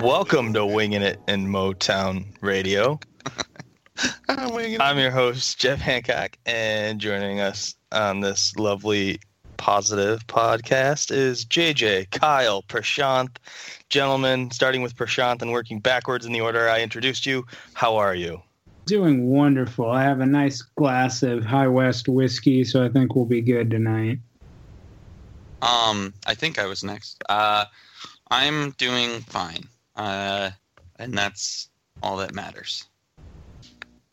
[0.00, 2.98] Welcome to Winging It in Motown Radio.
[4.30, 9.20] I'm your host, Jeff Hancock, and joining us on this lovely
[9.58, 13.36] positive podcast is JJ, Kyle, Prashant.
[13.90, 18.14] Gentlemen, starting with Prashant and working backwards in the order I introduced you, how are
[18.14, 18.40] you?
[18.86, 19.90] Doing wonderful.
[19.90, 23.70] I have a nice glass of High West whiskey, so I think we'll be good
[23.70, 24.18] tonight.
[25.60, 27.22] Um, I think I was next.
[27.28, 27.66] Uh,
[28.30, 29.68] I'm doing fine.
[29.96, 30.50] Uh,
[30.96, 31.68] and that's
[32.02, 32.86] all that matters.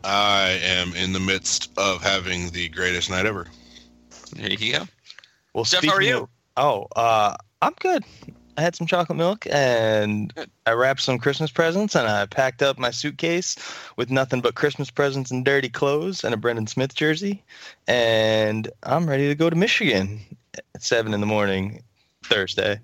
[0.03, 3.47] I am in the midst of having the greatest night ever.
[4.35, 4.87] There you go.
[5.53, 6.17] Well, Jeff, how are you?
[6.23, 8.03] of- oh, uh, I'm good.
[8.57, 10.49] I had some chocolate milk and Good.
[10.65, 13.55] I wrapped some Christmas presents and I packed up my suitcase
[13.97, 17.43] with nothing but Christmas presents and dirty clothes and a Brendan Smith jersey.
[17.87, 20.21] And I'm ready to go to Michigan
[20.55, 21.83] at seven in the morning
[22.23, 22.79] Thursday.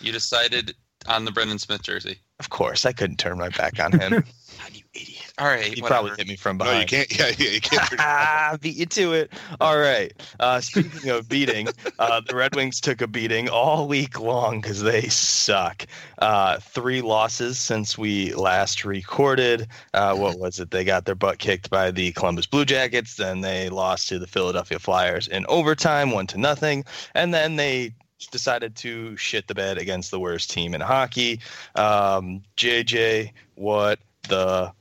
[0.00, 0.74] You decided
[1.06, 2.18] on the Brendan Smith jersey.
[2.40, 4.10] Of course, I couldn't turn my back on him.
[4.58, 5.32] God, you idiot.
[5.38, 5.62] All right.
[5.72, 5.86] he whatever.
[6.08, 6.90] probably hit me from No, behind.
[6.90, 7.18] you can't.
[7.18, 7.94] Yeah, yeah, you can't.
[8.00, 9.32] Ah, beat you to it.
[9.60, 10.12] All right.
[10.40, 11.68] Uh, speaking of beating,
[12.00, 15.86] uh, the Red Wings took a beating all week long because they suck.
[16.18, 19.68] Uh, three losses since we last recorded.
[19.94, 20.70] Uh, what was it?
[20.72, 23.14] They got their butt kicked by the Columbus Blue Jackets.
[23.16, 26.84] Then they lost to the Philadelphia Flyers in overtime, one to nothing.
[27.14, 27.94] And then they
[28.26, 31.40] decided to shit the bed against the worst team in hockey.
[31.74, 34.72] Um, JJ, what the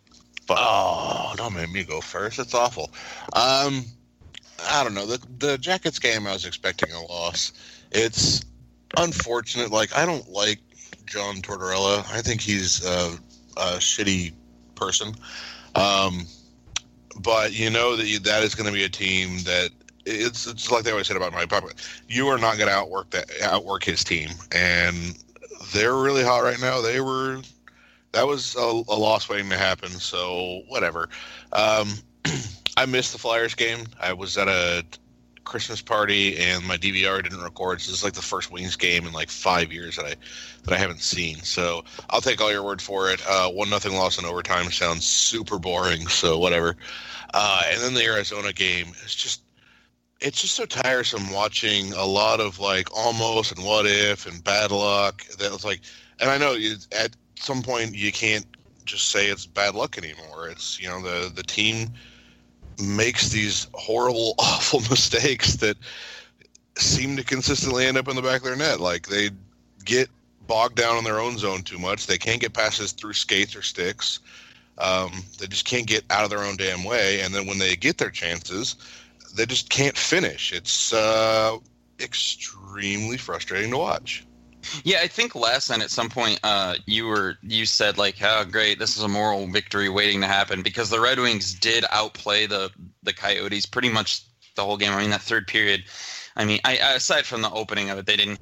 [0.47, 0.57] fuck?
[0.59, 2.39] Oh, don't make me go first.
[2.39, 2.91] It's awful.
[3.33, 3.85] Um,
[4.69, 5.05] I don't know.
[5.05, 7.53] The the Jackets game, I was expecting a loss.
[7.91, 8.41] It's
[8.97, 9.71] unfortunate.
[9.71, 10.59] Like I don't like
[11.05, 11.99] John Tortorella.
[12.11, 13.17] I think he's a,
[13.55, 14.33] a shitty
[14.75, 15.13] person.
[15.75, 16.25] Um,
[17.19, 19.69] but you know that you, that is going to be a team that
[20.07, 21.69] it's it's like they always said about Mike Papa.
[22.07, 25.17] You are not going to outwork that outwork his team, and
[25.73, 26.81] they're really hot right now.
[26.81, 27.41] They were
[28.13, 29.89] that was a, a loss waiting to happen.
[29.89, 31.09] So whatever.
[31.53, 31.93] Um,
[32.77, 33.85] I missed the Flyers game.
[33.99, 34.85] I was at a
[35.43, 37.81] Christmas party and my DVR didn't record.
[37.81, 40.15] So this is like the first Wings game in like five years that I
[40.63, 41.37] that I haven't seen.
[41.37, 43.21] So I'll take all your word for it.
[43.27, 46.07] Uh, one nothing loss in overtime sounds super boring.
[46.07, 46.75] So whatever.
[47.33, 49.41] Uh, and then the Arizona game is just
[50.19, 54.71] it's just so tiresome watching a lot of like almost and what if and bad
[54.71, 55.25] luck.
[55.37, 55.81] That was like,
[56.19, 58.45] and I know you, at some point you can't
[58.85, 60.49] just say it's bad luck anymore.
[60.49, 61.93] It's you know the the team
[62.81, 65.77] makes these horrible, awful mistakes that
[66.75, 68.79] seem to consistently end up in the back of their net.
[68.79, 69.29] Like they
[69.85, 70.09] get
[70.47, 72.07] bogged down in their own zone too much.
[72.07, 74.19] They can't get passes through skates or sticks.
[74.77, 77.21] Um, they just can't get out of their own damn way.
[77.21, 78.75] And then when they get their chances,
[79.37, 80.51] they just can't finish.
[80.51, 81.57] It's uh,
[81.99, 84.25] extremely frustrating to watch.
[84.83, 88.43] Yeah, I think last night at some point uh, you were you said like how
[88.43, 92.47] great this is a moral victory waiting to happen because the Red Wings did outplay
[92.47, 92.69] the
[93.03, 94.23] the Coyotes pretty much
[94.55, 94.91] the whole game.
[94.91, 95.85] I mean that third period.
[96.35, 98.39] I mean, I, aside from the opening of it, they didn't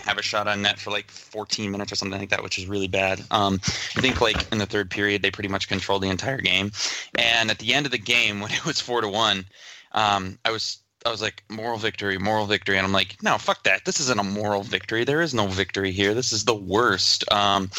[0.00, 2.66] have a shot on net for like 14 minutes or something like that, which is
[2.66, 3.22] really bad.
[3.30, 3.60] Um,
[3.96, 6.72] I think like in the third period they pretty much controlled the entire game,
[7.16, 9.46] and at the end of the game when it was four to one,
[9.92, 13.64] um, I was I was like moral victory, moral victory, and I'm like, no, fuck
[13.64, 13.84] that.
[13.84, 15.04] This isn't a moral victory.
[15.04, 16.12] There is no victory here.
[16.12, 17.30] This is the worst.
[17.32, 17.70] Um,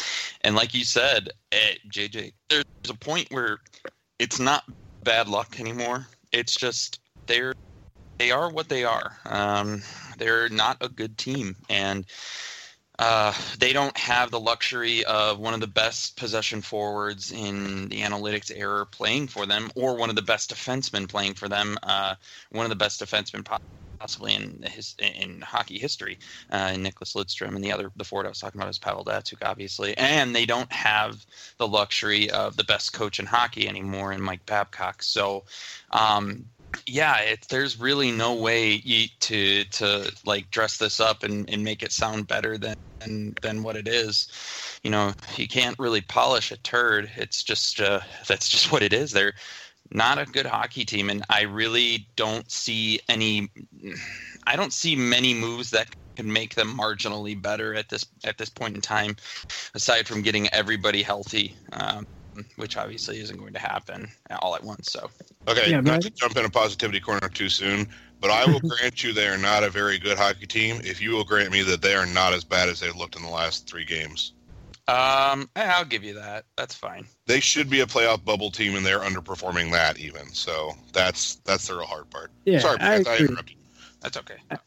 [0.41, 3.59] and like you said, eh, JJ, there's a point where
[4.17, 4.63] it's not
[5.03, 6.07] bad luck anymore.
[6.31, 7.53] It's just they're
[8.17, 9.17] they are what they are.
[9.25, 9.81] Um,
[10.17, 12.05] they're not a good team, and
[13.01, 18.01] uh, they don't have the luxury of one of the best possession forwards in the
[18.01, 21.79] analytics era playing for them, or one of the best defensemen playing for them.
[21.81, 22.13] Uh,
[22.51, 23.43] one of the best defensemen
[23.99, 26.19] possibly in his in hockey history,
[26.51, 29.39] uh, Nicklas Lidstrom, and the other the forward I was talking about is Pavel Datsyuk,
[29.41, 29.97] obviously.
[29.97, 31.25] And they don't have
[31.57, 35.01] the luxury of the best coach in hockey anymore in Mike Babcock.
[35.01, 35.45] So.
[35.89, 36.45] Um,
[36.87, 38.79] yeah, it, there's really no way
[39.19, 42.73] to to like dress this up and, and make it sound better than
[43.41, 44.27] than, what it is,
[44.83, 47.09] you know, you can't really polish a turd.
[47.15, 49.11] It's just uh, that's just what it is.
[49.11, 49.33] They're
[49.91, 53.49] not a good hockey team, and I really don't see any.
[54.47, 58.49] I don't see many moves that can make them marginally better at this at this
[58.49, 59.15] point in time,
[59.73, 61.55] aside from getting everybody healthy.
[61.73, 62.05] Um,
[62.55, 64.09] which obviously isn't going to happen
[64.41, 64.91] all at once.
[64.91, 65.09] So,
[65.47, 67.87] Okay, Yeah, not but- to jump in a positivity corner too soon,
[68.19, 71.11] but I will grant you they are not a very good hockey team if you
[71.11, 73.67] will grant me that they are not as bad as they've looked in the last
[73.67, 74.33] three games.
[74.87, 76.45] um, eh, I'll give you that.
[76.57, 77.05] That's fine.
[77.25, 80.27] They should be a playoff bubble team, and they're underperforming that even.
[80.33, 82.31] So that's that's the real hard part.
[82.45, 83.55] Yeah, Sorry, I Beth, I, interrupted.
[84.01, 84.37] That's okay.
[84.49, 84.57] I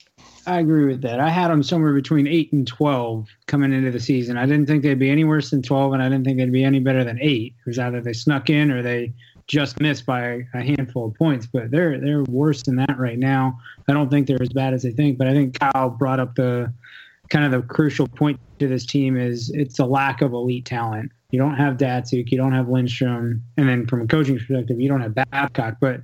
[0.46, 1.20] agree with that.
[1.20, 4.36] I had them somewhere between eight and twelve coming into the season.
[4.36, 6.64] I didn't think they'd be any worse than twelve, and I didn't think they'd be
[6.64, 7.54] any better than eight.
[7.58, 9.12] It was either they snuck in or they
[9.46, 11.46] just missed by a handful of points.
[11.46, 13.58] But they're they're worse than that right now.
[13.88, 15.18] I don't think they're as bad as they think.
[15.18, 16.72] But I think Kyle brought up the
[17.30, 21.10] kind of the crucial point to this team is it's a lack of elite talent.
[21.30, 24.88] You don't have Datsyuk, you don't have Lidstrom, and then from a coaching perspective, you
[24.88, 25.78] don't have Babcock.
[25.80, 26.02] But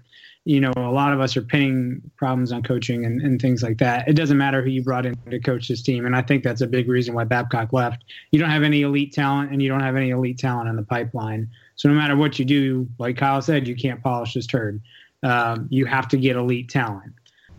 [0.50, 3.78] you know, a lot of us are pinning problems on coaching and, and things like
[3.78, 4.08] that.
[4.08, 6.06] It doesn't matter who you brought in to coach this team.
[6.06, 8.02] And I think that's a big reason why Babcock left.
[8.32, 10.82] You don't have any elite talent and you don't have any elite talent in the
[10.82, 11.48] pipeline.
[11.76, 14.80] So no matter what you do, like Kyle said, you can't polish this turd.
[15.22, 17.12] Um, you have to get elite talent.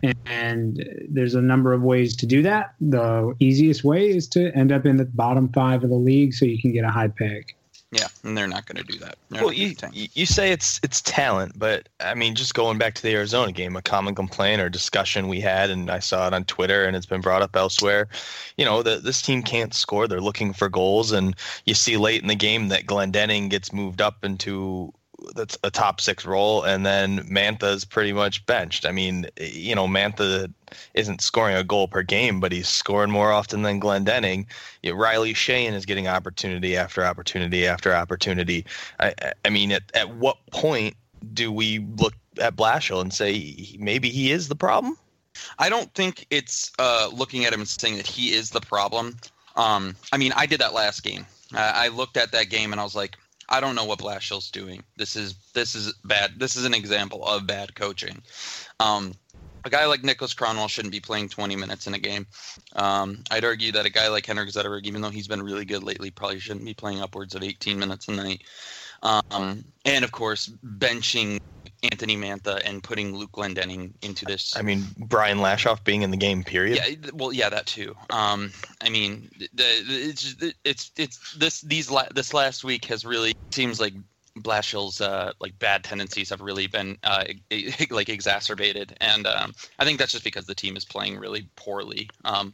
[0.03, 2.73] And, and there's a number of ways to do that.
[2.81, 6.43] The easiest way is to end up in the bottom five of the league so
[6.43, 7.55] you can get a high pick.
[7.93, 9.17] Yeah, and they're not going to do that.
[9.29, 13.01] They're Well, you, you say it's it's talent, but I mean, just going back to
[13.01, 16.45] the Arizona game, a common complaint or discussion we had, and I saw it on
[16.45, 18.07] Twitter, and it's been brought up elsewhere.
[18.55, 21.35] You know, the, this team can't score; they're looking for goals, and
[21.65, 24.93] you see late in the game that Glendening gets moved up into
[25.35, 28.85] that's a top six role, and then Mantha's pretty much benched.
[28.85, 30.51] I mean, you know, Mantha
[30.93, 34.45] isn't scoring a goal per game, but he's scoring more often than Glendening.
[34.83, 38.65] You know, Riley Sheahan is getting opportunity after opportunity after opportunity.
[38.99, 39.13] I,
[39.45, 40.95] I- mean, at, at what point
[41.33, 44.97] do we look at Blashill and say maybe he is the problem?
[45.59, 49.17] I don't think it's uh, looking at him and saying that he is the problem.
[49.55, 51.25] Um, I mean, I did that last game.
[51.53, 53.17] I looked at that game and I was like,
[53.51, 54.81] I don't know what Blashill's doing.
[54.95, 56.39] This is this is bad.
[56.39, 58.21] This is an example of bad coaching.
[58.79, 59.13] Um,
[59.65, 62.25] a guy like Niklas Kronwall shouldn't be playing 20 minutes in a game.
[62.75, 65.83] Um, I'd argue that a guy like Henrik Zetterberg, even though he's been really good
[65.83, 68.43] lately, probably shouldn't be playing upwards of 18 minutes a night.
[69.03, 71.39] Um, and of course, benching
[71.83, 74.55] Anthony Mantha and putting Luke Glendening into this.
[74.55, 76.77] I mean, Brian Lashoff being in the game, period.
[76.77, 77.95] Yeah, well, yeah, that too.
[78.09, 78.51] Um,
[78.81, 83.33] I mean, the, the, it's it's it's this these la- this last week has really
[83.51, 83.93] seems like
[84.37, 87.25] Blashill's uh, like bad tendencies have really been uh,
[87.89, 92.09] like exacerbated, and um, I think that's just because the team is playing really poorly.
[92.25, 92.53] Um,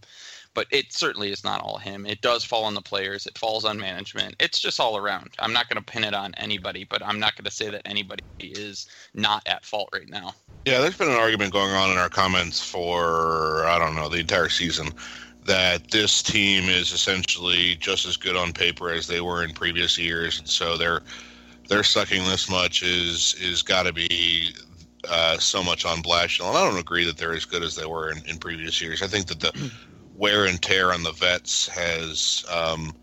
[0.57, 2.03] but it certainly is not all him.
[2.07, 3.27] It does fall on the players.
[3.27, 4.35] It falls on management.
[4.39, 5.29] It's just all around.
[5.37, 7.83] I'm not going to pin it on anybody, but I'm not going to say that
[7.85, 10.33] anybody is not at fault right now.
[10.65, 14.17] Yeah, there's been an argument going on in our comments for I don't know the
[14.17, 14.87] entire season
[15.45, 19.95] that this team is essentially just as good on paper as they were in previous
[19.95, 21.03] years, and so they're
[21.69, 24.55] they're sucking this much is is got to be
[25.07, 26.47] uh, so much on Blashill.
[26.47, 29.03] And I don't agree that they're as good as they were in, in previous years.
[29.03, 29.71] I think that the
[30.17, 32.93] wear and tear on the vets has um,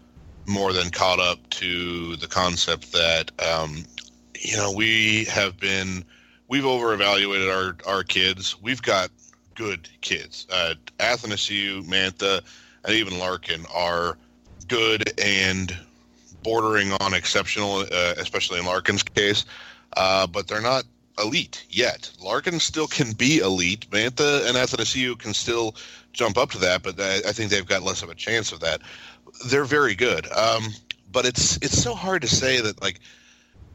[0.47, 3.85] more than caught up to the concept that um,
[4.39, 6.05] you know we have been
[6.49, 8.61] we've over evaluated our our kids.
[8.61, 9.11] We've got
[9.55, 10.47] good kids.
[10.51, 12.41] Uh, Athanasiou, Mantha,
[12.85, 14.19] and even Larkin are
[14.69, 15.77] good and
[16.43, 19.45] bordering on exceptional, uh, especially in Larkin's case.
[19.97, 20.85] Uh, but they're not
[21.19, 22.11] elite yet.
[22.21, 23.89] Larkin still can be elite.
[23.91, 25.77] Mantha and Athanasiou can still
[26.13, 28.61] jump up to that, but I, I think they've got less of a chance of
[28.61, 28.81] that.
[29.47, 30.31] They're very good.
[30.33, 30.69] Um,
[31.11, 33.01] but it's it's so hard to say that like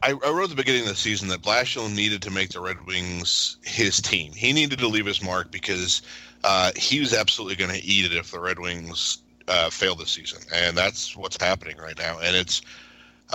[0.02, 2.86] I, wrote at the beginning of the season that Blashill needed to make the Red
[2.86, 4.32] Wings his team.
[4.32, 6.00] He needed to leave his mark because
[6.42, 9.18] uh, he was absolutely going to eat it if the Red Wings
[9.48, 12.18] uh, fail this season, and that's what's happening right now.
[12.18, 12.62] And it's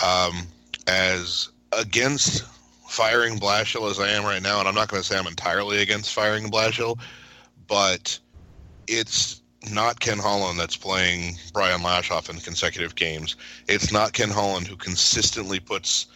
[0.04, 0.48] um,
[0.88, 2.44] as against
[2.96, 5.82] firing Blashill as I am right now, and I'm not going to say I'm entirely
[5.82, 6.98] against firing Blashill,
[7.68, 8.18] but
[8.88, 13.36] it's not Ken Holland that's playing Brian Lashoff in consecutive games.
[13.68, 16.08] It's not Ken Holland who consistently puts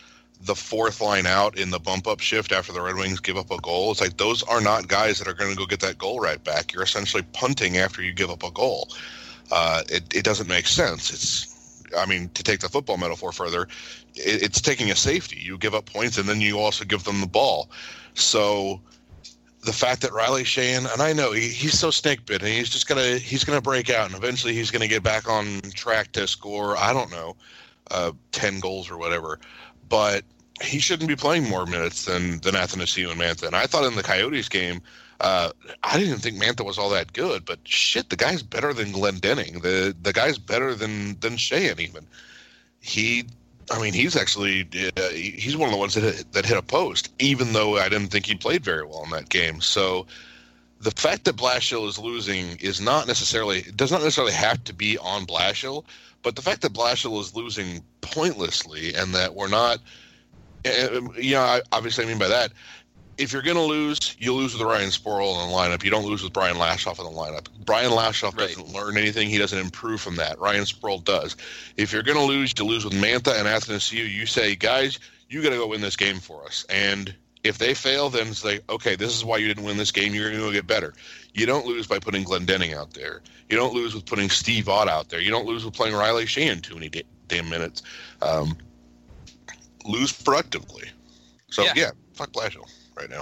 [0.42, 3.52] the fourth line out in the bump up shift after the Red Wings give up
[3.52, 3.92] a goal.
[3.92, 6.42] It's like those are not guys that are going to go get that goal right
[6.42, 6.72] back.
[6.72, 8.88] You're essentially punting after you give up a goal.
[9.52, 11.12] Uh, it, it doesn't make sense.
[11.12, 13.68] It's, I mean, to take the football metaphor further,
[14.16, 15.40] it, it's taking a safety.
[15.42, 17.70] You give up points and then you also give them the ball.
[18.14, 18.82] So
[19.62, 22.70] the fact that Riley Sheahan, and I know he, he's so snake bit and he's
[22.70, 26.28] just gonna he's gonna break out, and eventually he's gonna get back on track to
[26.28, 26.78] score.
[26.78, 27.36] I don't know,
[27.92, 29.40] uh, ten goals or whatever,
[29.88, 30.24] but
[30.62, 33.48] he shouldn't be playing more minutes than than Athanasiou and Mantha.
[33.48, 34.82] And I thought in the Coyotes game,
[35.20, 35.52] uh,
[35.84, 39.62] I didn't think Mantha was all that good, but shit, the guy's better than Glendening.
[39.62, 42.08] The the guy's better than than Sheahan even.
[42.80, 43.26] He
[43.72, 46.62] I mean, he's actually uh, he's one of the ones that hit, that hit a
[46.62, 49.62] post, even though I didn't think he played very well in that game.
[49.62, 50.08] So
[50.82, 54.98] the fact that Blashill is losing is not necessarily does not necessarily have to be
[54.98, 55.86] on Blashill,
[56.24, 59.80] but the fact that Blashill is losing pointlessly and that we're not,
[60.66, 62.52] uh, you know, obviously I mean by that
[63.20, 65.84] if you're going to lose, you lose with Ryan Sproul in the lineup.
[65.84, 67.48] You don't lose with Brian Lashoff in the lineup.
[67.66, 68.48] Brian Lashoff right.
[68.48, 69.30] doesn't learn anything.
[69.30, 70.40] He doesn't improve from that.
[70.40, 71.36] Ryan Sproul does.
[71.76, 73.94] If you're going to lose, you lose with Mantha and Athanasiou.
[73.94, 75.00] You You say, guys,
[75.30, 76.66] you got to go win this game for us.
[76.70, 79.92] And if they fail, then it's like, okay, this is why you didn't win this
[79.92, 80.14] game.
[80.14, 80.94] You're going to go get better.
[81.34, 83.22] You don't lose by putting Glendening out there.
[83.50, 85.20] You don't lose with putting Steve Ott out there.
[85.20, 86.90] You don't lose with playing Riley Sheahan too many
[87.28, 87.84] damn minutes.
[88.22, 88.58] Um,
[89.84, 90.90] lose productively.
[91.50, 92.68] So, yeah, yeah fuck Blashill
[93.00, 93.22] right now.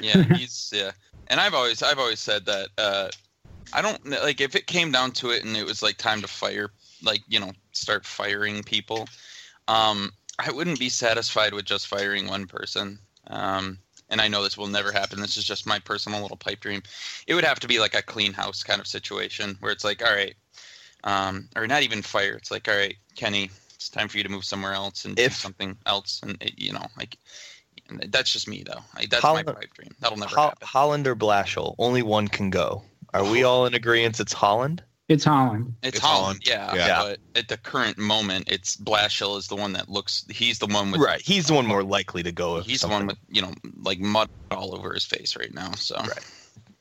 [0.02, 0.92] yeah, he's yeah.
[1.28, 3.08] And I've always I've always said that uh,
[3.72, 6.28] I don't like if it came down to it and it was like time to
[6.28, 6.70] fire,
[7.02, 9.08] like you know, start firing people.
[9.68, 12.98] Um, I wouldn't be satisfied with just firing one person.
[13.28, 13.78] Um,
[14.08, 15.20] and I know this will never happen.
[15.20, 16.82] This is just my personal little pipe dream.
[17.26, 20.04] It would have to be like a clean house kind of situation where it's like,
[20.04, 20.34] all right,
[21.02, 22.34] um, or not even fire.
[22.34, 25.32] It's like, all right, Kenny, it's time for you to move somewhere else and if,
[25.32, 26.20] do something else.
[26.22, 27.16] And it, you know, like
[28.08, 28.80] that's just me, though.
[28.94, 29.90] that's Holland, my pipe dream.
[30.00, 30.66] That'll never Ho- happen.
[30.66, 32.82] Holland or Blashill, only one can go.
[33.14, 34.20] Are we all in agreement?
[34.20, 34.82] It's Holland.
[35.08, 35.74] It's Holland.
[35.82, 36.74] It's, it's Holland, Holland.
[36.74, 37.02] Yeah, yeah.
[37.02, 40.24] But at the current moment, it's Blashill is the one that looks.
[40.28, 41.20] He's the one with right.
[41.20, 42.60] He's the one more likely to go.
[42.60, 42.98] He's something.
[42.98, 43.52] the one with you know
[43.82, 45.70] like mud all over his face right now.
[45.72, 46.26] So right.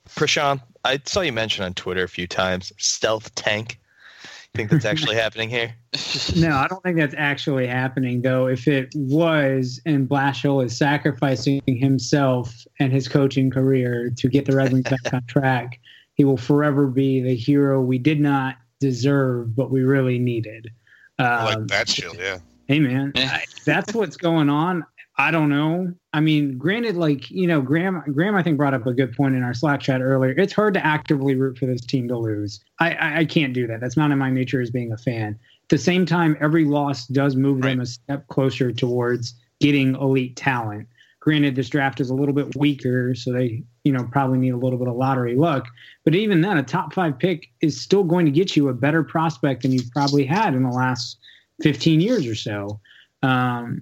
[0.09, 3.79] Prashant, I saw you mention on Twitter a few times stealth tank
[4.55, 5.75] think that's actually happening here?
[6.35, 8.47] no, I don't think that's actually happening, though.
[8.47, 14.55] If it was, and Blashill is sacrificing himself and his coaching career to get the
[14.55, 15.79] Red Wings back on track,
[16.15, 20.69] he will forever be the hero we did not deserve, but we really needed.
[21.19, 22.39] Uh, like that chill, yeah.
[22.67, 24.85] Hey, man, I, that's what's going on.
[25.17, 25.93] I don't know.
[26.11, 29.35] I mean, granted, like you know, Graham, Graham, I think brought up a good point
[29.35, 30.33] in our Slack chat earlier.
[30.37, 32.61] It's hard to actively root for this team to lose.
[32.79, 33.79] I, I, I can't do that.
[33.79, 35.39] That's not in my nature as being a fan.
[35.63, 37.71] At the same time, every loss does move right.
[37.71, 40.87] them a step closer towards getting elite talent.
[41.21, 44.57] Granted, this draft is a little bit weaker, so they, you know, probably need a
[44.57, 45.65] little bit of lottery luck.
[46.03, 49.01] But even then, a top five pick is still going to get you a better
[49.01, 51.17] prospect than you've probably had in the last
[51.63, 52.79] 15 years or so.
[53.23, 53.81] Um,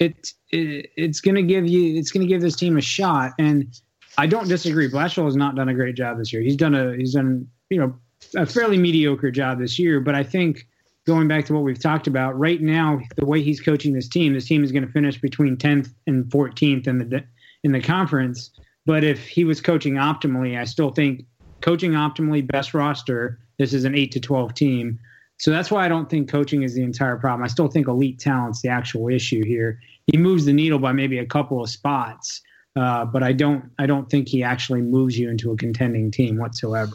[0.00, 3.32] it, it it's going to give you it's going to give this team a shot.
[3.38, 3.72] And
[4.18, 4.90] I don't disagree.
[4.90, 6.42] Blashill has not done a great job this year.
[6.42, 7.94] He's done a he's done you know
[8.36, 10.00] a fairly mediocre job this year.
[10.00, 10.66] But I think
[11.06, 14.34] going back to what we've talked about right now, the way he's coaching this team,
[14.34, 17.24] this team is going to finish between 10th and 14th in the
[17.62, 18.50] in the conference.
[18.86, 21.24] But if he was coaching optimally, I still think
[21.60, 23.38] coaching optimally, best roster.
[23.58, 24.98] This is an eight to 12 team.
[25.40, 27.42] So that's why I don't think coaching is the entire problem.
[27.42, 29.80] I still think elite talent's the actual issue here.
[30.12, 32.42] He moves the needle by maybe a couple of spots,
[32.76, 36.36] uh, but I don't I don't think he actually moves you into a contending team
[36.36, 36.92] whatsoever.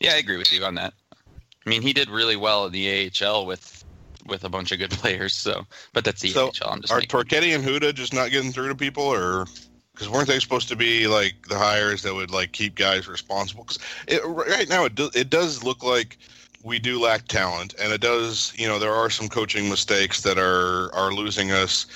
[0.00, 0.94] Yeah, I agree with you on that.
[1.12, 3.84] I mean, he did really well in the AHL with
[4.24, 5.34] with a bunch of good players.
[5.34, 6.70] So, but that's the so AHL.
[6.70, 9.44] I'm just are Torchetti and Houda just not getting through to people, or
[9.92, 13.64] because weren't they supposed to be like the hires that would like keep guys responsible?
[13.64, 16.16] Because right now it do, it does look like
[16.62, 18.52] we do lack talent, and it does.
[18.56, 21.86] You know, there are some coaching mistakes that are are losing us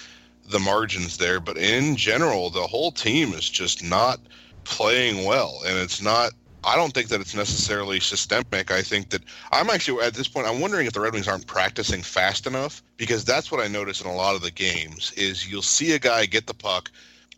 [0.49, 1.41] the margins there.
[1.41, 4.21] But in general, the whole team is just not
[4.65, 6.33] playing well, and it's not.
[6.67, 8.71] I don't think that it's necessarily systemic.
[8.71, 10.47] I think that I'm actually at this point.
[10.47, 14.01] I'm wondering if the Red Wings aren't practicing fast enough because that's what I notice
[14.01, 15.13] in a lot of the games.
[15.17, 16.91] Is you'll see a guy get the puck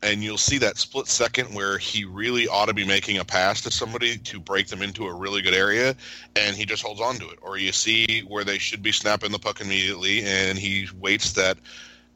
[0.02, 3.60] and you'll see that split second where he really ought to be making a pass
[3.62, 5.96] to somebody to break them into a really good area
[6.36, 7.38] and he just holds on to it.
[7.42, 11.58] Or you see where they should be snapping the puck immediately and he waits that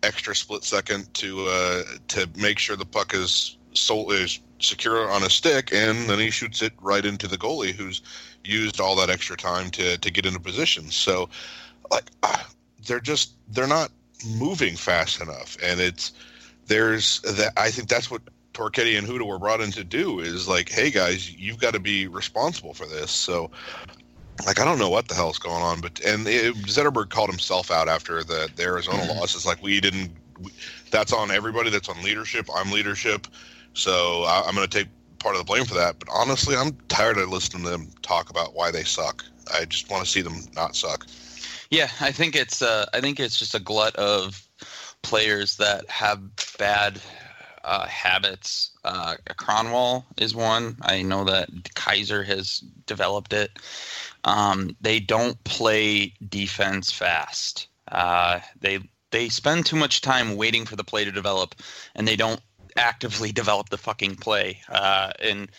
[0.02, 5.22] extra split second to uh, to make sure the puck is so is secure on
[5.22, 8.02] a stick and then he shoots it right into the goalie who's
[8.44, 10.90] used all that extra time to to get into position.
[10.90, 11.28] So
[11.90, 12.42] like uh,
[12.86, 13.90] they're just they're not
[14.36, 16.12] moving fast enough and it's
[16.70, 18.22] there's that I think that's what
[18.54, 21.80] Torchetti and Houda were brought in to do is like, hey guys, you've got to
[21.80, 23.10] be responsible for this.
[23.10, 23.50] So,
[24.46, 27.72] like, I don't know what the hell's going on, but and it, Zetterberg called himself
[27.72, 29.18] out after the, the Arizona mm-hmm.
[29.18, 29.34] loss.
[29.34, 30.12] It's like we didn't.
[30.40, 30.52] We,
[30.92, 31.70] that's on everybody.
[31.70, 32.48] That's on leadership.
[32.54, 33.26] I'm leadership.
[33.74, 35.98] So I, I'm going to take part of the blame for that.
[35.98, 39.24] But honestly, I'm tired of listening to them talk about why they suck.
[39.52, 41.06] I just want to see them not suck.
[41.70, 44.46] Yeah, I think it's uh, I think it's just a glut of
[45.02, 46.20] players that have
[46.58, 47.00] bad
[47.64, 48.70] uh, habits.
[48.84, 50.76] Uh, Kronwall is one.
[50.82, 53.50] I know that Kaiser has developed it.
[54.24, 57.68] Um, they don't play defense fast.
[57.88, 58.80] Uh, they
[59.10, 61.54] they spend too much time waiting for the play to develop,
[61.94, 62.40] and they don't
[62.76, 64.60] actively develop the fucking play.
[64.68, 65.50] Uh, and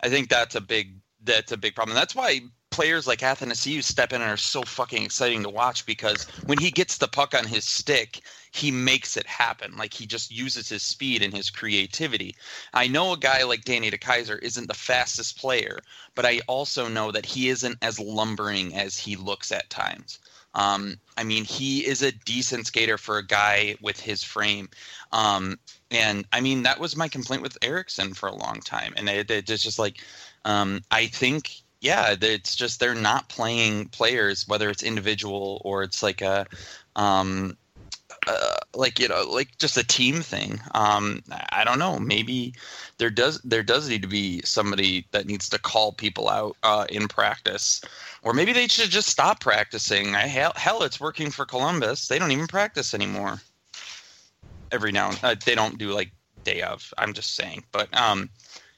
[0.00, 1.94] I think that's a big that's a big problem.
[1.94, 2.40] That's why
[2.76, 6.70] players like Athanasiou step in and are so fucking exciting to watch because when he
[6.70, 8.20] gets the puck on his stick,
[8.52, 9.74] he makes it happen.
[9.78, 12.36] Like he just uses his speed and his creativity.
[12.74, 15.78] I know a guy like Danny DeKeyser isn't the fastest player,
[16.14, 20.18] but I also know that he isn't as lumbering as he looks at times.
[20.54, 24.68] Um, I mean, he is a decent skater for a guy with his frame.
[25.12, 25.58] Um,
[25.90, 28.92] and I mean, that was my complaint with Ericsson for a long time.
[28.98, 30.04] And it, it's just like,
[30.44, 36.02] um, I think yeah, it's just they're not playing players, whether it's individual or it's
[36.02, 36.44] like a,
[36.96, 37.56] um,
[38.26, 40.60] uh, like you know, like just a team thing.
[40.72, 42.00] Um, I don't know.
[42.00, 42.54] Maybe
[42.98, 46.86] there does there does need to be somebody that needs to call people out uh,
[46.88, 47.80] in practice,
[48.22, 50.16] or maybe they should just stop practicing.
[50.16, 52.08] I, hell, hell, it's working for Columbus.
[52.08, 53.40] They don't even practice anymore.
[54.72, 56.10] Every now and uh, they don't do like
[56.42, 56.92] day of.
[56.98, 58.28] I'm just saying, but um,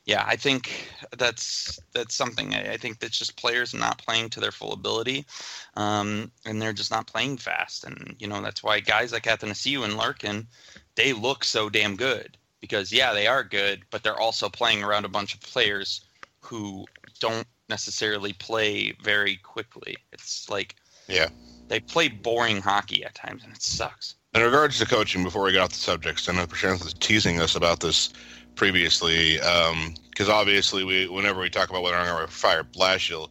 [0.09, 2.55] yeah, I think that's that's something.
[2.55, 5.27] I, think that's just players not playing to their full ability,
[5.77, 7.85] um, and they're just not playing fast.
[7.85, 10.47] And you know that's why guys like Athanasiou and Larkin,
[10.95, 15.05] they look so damn good because yeah, they are good, but they're also playing around
[15.05, 16.07] a bunch of players
[16.41, 16.87] who
[17.21, 19.95] don't necessarily play very quickly.
[20.15, 21.29] It's like yeah,
[21.69, 24.15] they play boring hockey at times, and it sucks.
[24.35, 27.41] In regards to coaching, before we get off the subject, I know Prashant was teasing
[27.41, 28.11] us about this
[28.59, 33.31] previously, because um, obviously we whenever we talk about whether or not to fire Blashill,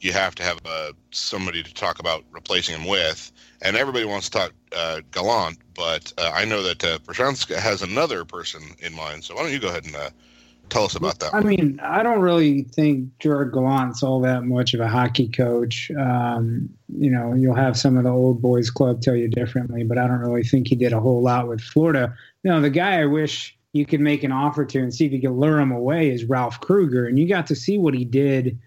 [0.00, 3.30] you have to have uh, somebody to talk about replacing him with,
[3.60, 7.82] and everybody wants to talk uh, Gallant, but uh, I know that uh, Prashant has
[7.82, 9.24] another person in mind.
[9.24, 10.10] So why don't you go ahead and uh,
[10.68, 11.34] tell us about that?
[11.34, 15.90] I mean, I don't really think Gerard Gallant's all that much of a hockey coach.
[15.98, 19.98] Um, you know, you'll have some of the old boys club tell you differently, but
[19.98, 22.14] I don't really think he did a whole lot with Florida.
[22.44, 25.12] You know, the guy I wish you could make an offer to and see if
[25.12, 27.06] you could lure him away is Ralph Krueger.
[27.06, 28.58] And you got to see what he did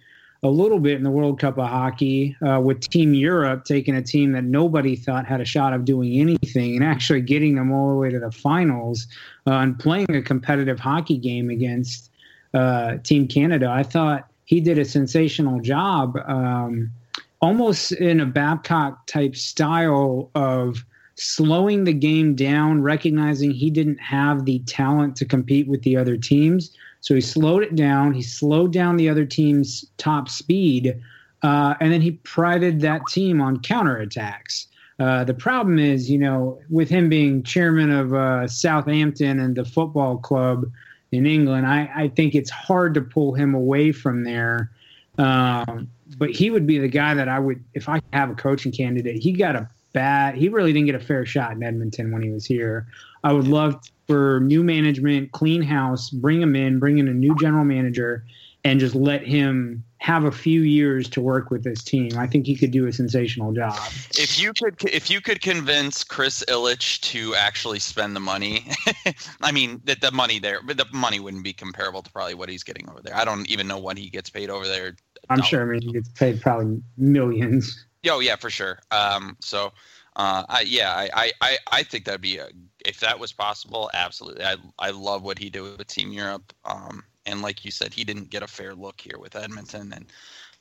[0.43, 4.01] a little bit in the World Cup of Hockey uh, with Team Europe, taking a
[4.01, 7.91] team that nobody thought had a shot of doing anything and actually getting them all
[7.91, 9.07] the way to the finals
[9.45, 12.09] uh, and playing a competitive hockey game against
[12.53, 13.69] uh, Team Canada.
[13.69, 16.91] I thought he did a sensational job, um,
[17.39, 20.83] almost in a Babcock type style of
[21.15, 26.17] slowing the game down, recognizing he didn't have the talent to compete with the other
[26.17, 26.75] teams.
[27.01, 28.13] So he slowed it down.
[28.13, 31.01] He slowed down the other team's top speed,
[31.43, 34.67] uh, and then he prided that team on counterattacks.
[34.99, 39.65] Uh, the problem is, you know, with him being chairman of uh, Southampton and the
[39.65, 40.65] football club
[41.11, 44.69] in England, I, I, think it's hard to pull him away from there.
[45.17, 48.71] Um, but he would be the guy that I would, if I have a coaching
[48.71, 50.35] candidate, he got a bad.
[50.35, 52.87] He really didn't get a fair shot in Edmonton when he was here.
[53.23, 57.35] I would love for new management, clean house, bring him in, bring in a new
[57.39, 58.25] general manager,
[58.63, 62.17] and just let him have a few years to work with this team.
[62.17, 63.77] I think he could do a sensational job.
[64.17, 68.65] If you could, if you could convince Chris Ilitch to actually spend the money,
[69.41, 72.49] I mean, that the money there, but the money wouldn't be comparable to probably what
[72.49, 73.15] he's getting over there.
[73.15, 74.95] I don't even know what he gets paid over there.
[75.29, 75.61] I'm sure.
[75.61, 77.85] I mean, he gets paid probably millions.
[78.09, 78.79] Oh yeah, for sure.
[78.91, 79.73] Um, so,
[80.15, 82.49] uh, I, yeah, I, I, I think that'd be a,
[82.85, 84.43] if that was possible, absolutely.
[84.43, 86.53] I, I love what he did with Team Europe.
[86.65, 90.05] Um, and like you said, he didn't get a fair look here with Edmonton, and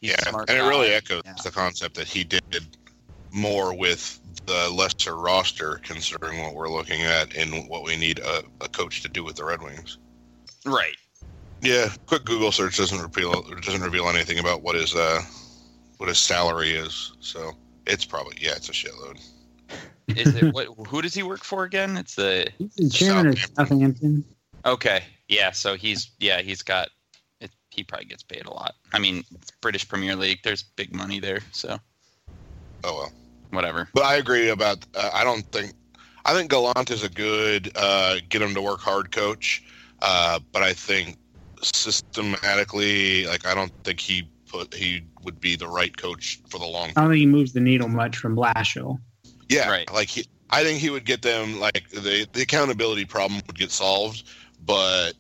[0.01, 1.35] yeah, and it really echoes yeah.
[1.43, 2.43] the concept that he did
[3.33, 8.43] more with the lesser roster, considering what we're looking at and what we need a,
[8.61, 9.99] a coach to do with the Red Wings.
[10.65, 10.97] Right.
[11.63, 15.23] Yeah, quick Google search doesn't reveal doesn't reveal anything about what his uh,
[16.01, 17.13] what his salary is.
[17.21, 17.53] So
[17.87, 19.21] it's probably yeah, it's a shitload.
[20.09, 20.69] Is it what?
[20.89, 21.99] Who does he work for again?
[21.99, 24.25] It's the he's the chairman of Southampton.
[24.65, 25.51] Okay, yeah.
[25.51, 26.89] So he's yeah he's got
[27.43, 28.75] it, he probably gets paid a lot.
[28.95, 29.25] I mean,
[29.61, 30.41] British Premier League.
[30.43, 31.41] There's big money there.
[31.53, 31.79] So
[32.85, 33.13] oh well,
[33.51, 33.89] whatever.
[33.93, 34.79] But I agree about.
[34.95, 35.75] Uh, I don't think.
[36.25, 39.63] I think Gallant is a good uh, get him to work hard coach.
[40.01, 41.19] Uh, but I think
[41.63, 46.67] systematically, like I don't think he put he would be the right coach for the
[46.67, 46.91] long.
[46.97, 48.99] I don't think he moves the needle much from Blashill.
[49.49, 49.91] Yeah, right.
[49.93, 53.71] Like he, I think he would get them like the the accountability problem would get
[53.71, 54.25] solved,
[54.65, 55.13] but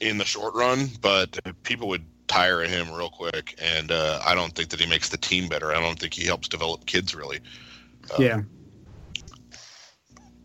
[0.00, 4.34] in the short run, but people would tire of him real quick, and uh, I
[4.34, 5.72] don't think that he makes the team better.
[5.72, 7.40] I don't think he helps develop kids really.
[8.10, 8.42] Uh, yeah.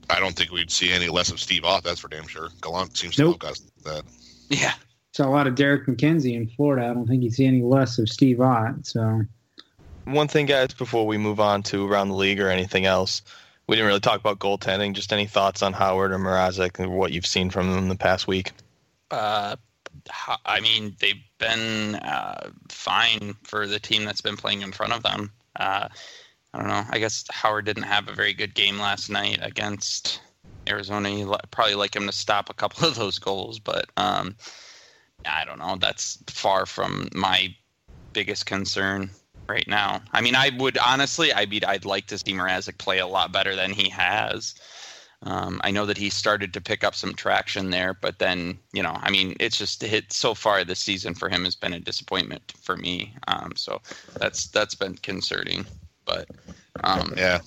[0.10, 1.84] I don't think we'd see any less of Steve Ott.
[1.84, 2.50] That's for damn sure.
[2.62, 3.44] Gallant seems to Nope.
[3.44, 4.04] know guys like that.
[4.50, 4.74] Yeah.
[5.18, 6.86] Saw a lot of Derek MacKenzie in Florida.
[6.86, 8.86] I don't think you'd see any less of Steve Ott.
[8.86, 9.24] So
[10.04, 13.24] One thing, guys, before we move on to around the league or anything else,
[13.66, 14.94] we didn't really talk about goaltending.
[14.94, 18.28] Just any thoughts on Howard or Mrazek and what you've seen from them the past
[18.28, 18.52] week?
[19.10, 19.56] Uh,
[20.46, 25.02] I mean, they've been uh, fine for the team that's been playing in front of
[25.02, 25.32] them.
[25.56, 25.88] Uh,
[26.54, 26.84] I don't know.
[26.92, 30.22] I guess Howard didn't have a very good game last night against
[30.70, 31.10] Arizona.
[31.10, 34.36] You probably like him to stop a couple of those goals, but um,
[35.26, 35.78] I don't know.
[35.80, 37.56] That's far from my
[38.14, 39.10] biggest concern
[39.48, 40.02] right now.
[40.12, 43.32] I mean, I would honestly, I'd be, I'd like to see Mrazek play a lot
[43.32, 44.56] better than he has.
[45.24, 48.84] Um, I know that he started to pick up some traction there, but then you
[48.84, 51.80] know, I mean, it's just hit so far this season for him has been a
[51.80, 53.16] disappointment for me.
[53.28, 53.82] Um, so
[54.20, 55.66] that's that's been concerning,
[56.06, 56.30] but
[56.84, 57.40] um, Yeah,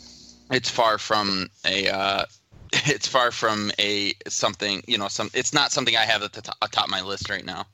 [0.51, 2.25] it's far from a uh,
[2.87, 6.39] it's far from a something you know some it's not something I have at the
[6.39, 7.67] uh, top, atop my list right now.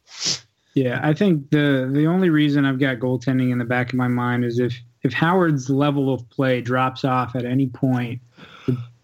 [0.74, 4.08] yeah, I think the the only reason I've got goaltending in the back of my
[4.08, 8.20] mind is if if Howard's level of play drops off at any point,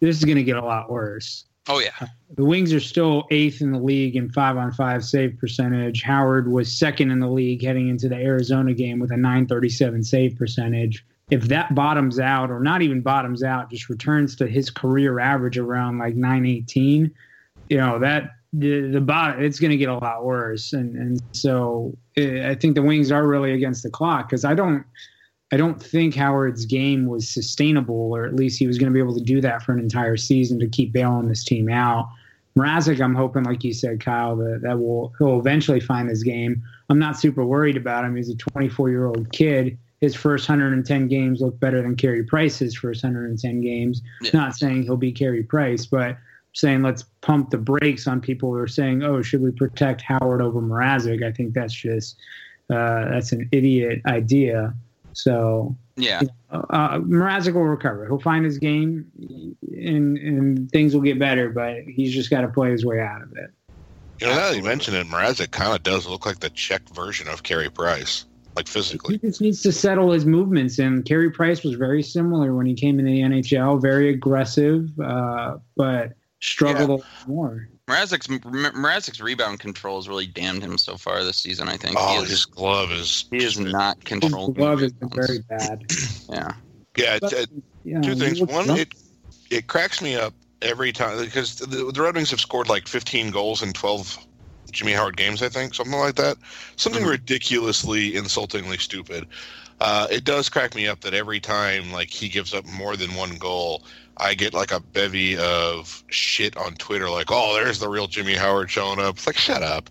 [0.00, 1.44] this is going to get a lot worse.
[1.68, 5.38] Oh yeah, The Wings are still eighth in the league in five on five save
[5.38, 6.02] percentage.
[6.02, 10.37] Howard was second in the league heading into the Arizona game with a 937 save
[10.37, 11.05] percentage.
[11.33, 15.57] If that bottoms out, or not even bottoms out, just returns to his career average
[15.57, 17.11] around like 918,
[17.71, 20.75] you know, that the, the bot, it's going to get a lot worse.
[20.75, 24.53] And, and so eh, I think the Wings are really against the clock because I
[24.53, 24.85] don't,
[25.53, 29.01] I don't think Howard's game was sustainable, or at least he was going to be
[29.01, 32.11] able to do that for an entire season to keep bailing this team out.
[32.59, 36.62] Mrazek, I'm hoping, like you said, Kyle, that, that will he'll eventually find his game.
[36.90, 38.16] I'm not super worried about him.
[38.16, 39.79] He's a 24 year old kid.
[40.03, 44.03] His first 110 games look better than Carey Price's first 110 games.
[44.21, 44.31] Yeah.
[44.35, 46.19] Not saying he'll be Carey Price, but
[46.55, 50.43] saying let's pump the brakes on people who are saying, "Oh, should we protect Howard
[50.43, 52.17] over Mrazek?" I think that's just
[52.69, 54.75] uh, that's an idiot idea.
[55.12, 56.23] So yeah.
[56.51, 58.05] uh, Mrazek will recover.
[58.07, 59.07] He'll find his game,
[59.73, 61.49] and and things will get better.
[61.49, 63.53] But he's just got to play his way out of it.
[64.21, 66.88] you know now that you mention it, Mrazek kind of does look like the Czech
[66.88, 68.25] version of Carey Price,
[68.57, 69.15] like physically.
[69.21, 70.79] He just needs to settle his movements.
[70.79, 75.59] And Carey Price was very similar when he came in the NHL, very aggressive, uh,
[75.77, 77.69] but struggled a lot more.
[77.88, 81.69] Mrazek's Mrazek's rebound control has really damned him so far this season.
[81.69, 83.25] I think Oh, is, his glove is.
[83.31, 84.57] he is not His controlled.
[84.57, 85.85] glove has been very bad.
[86.31, 86.53] Yeah.
[86.97, 87.53] Yeah, But, it's,
[87.85, 88.41] you know, two things.
[88.41, 88.79] One, young.
[88.79, 88.95] it
[89.51, 93.31] it cracks me up every time because the, the Red Wings have scored like 15
[93.31, 94.19] goals in 12
[94.72, 96.37] Jimmy Howard games, I think, something like that.
[96.76, 97.11] Something Mhm.
[97.11, 99.26] ridiculously, insultingly stupid.
[99.80, 103.14] Uh, it does crack me up that every time like he gives up more than
[103.14, 103.85] one goal,
[104.16, 108.35] I get like a bevy of shit on Twitter, like, "Oh, there's the real Jimmy
[108.35, 109.90] Howard showing up." It's like, shut up.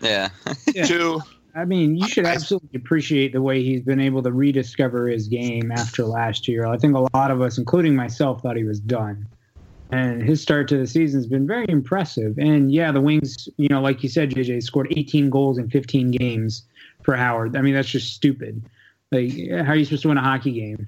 [0.00, 0.28] Yeah.
[0.74, 0.86] Yeah.
[0.86, 1.20] Two,
[1.54, 5.72] I mean, you should absolutely appreciate the way he's been able to rediscover his game
[5.72, 6.66] after last year.
[6.66, 9.26] I think a lot of us, including myself, thought he was done.
[9.90, 12.38] And his start to the season has been very impressive.
[12.38, 16.10] And yeah, the Wings, you know, like you said, JJ, scored 18 goals in 15
[16.10, 16.64] games
[17.02, 17.56] for Howard.
[17.56, 18.68] I mean, that's just stupid.
[19.12, 20.86] Like, how are you supposed to win a hockey game?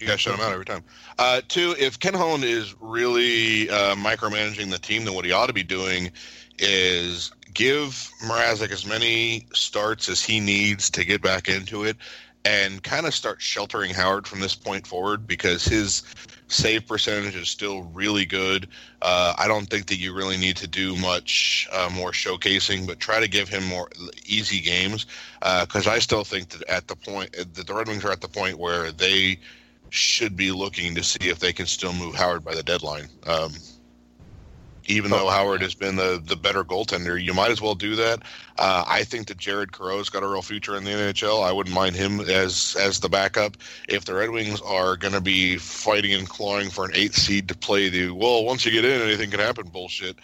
[0.00, 0.82] You guys shut him out every time.
[1.18, 5.46] Uh, two, if Ken Holland is really uh, micromanaging the team, then what he ought
[5.46, 6.10] to be doing
[6.58, 11.96] is give Mrazek as many starts as he needs to get back into it
[12.44, 16.02] and kind of start sheltering Howard from this point forward because his
[16.50, 18.68] save percentage is still really good.
[19.02, 23.00] Uh, I don't think that you really need to do much uh, more showcasing, but
[23.00, 23.88] try to give him more
[24.24, 25.06] easy games
[25.40, 28.28] because I still think that at the point that the Red Wings are at the
[28.28, 29.38] point where they
[29.90, 33.08] should be looking to see if they can still move Howard by the deadline.
[33.26, 33.52] Um,
[34.90, 38.22] even though Howard has been the, the better goaltender, you might as well do that.
[38.58, 41.44] Uh, I think that Jared Coreau's got a real future in the NHL.
[41.44, 43.56] I wouldn't mind him as as the backup.
[43.88, 47.48] If the Red Wings are going to be fighting and clawing for an eighth seed
[47.48, 50.16] to play the well, once you get in, anything can happen bullshit.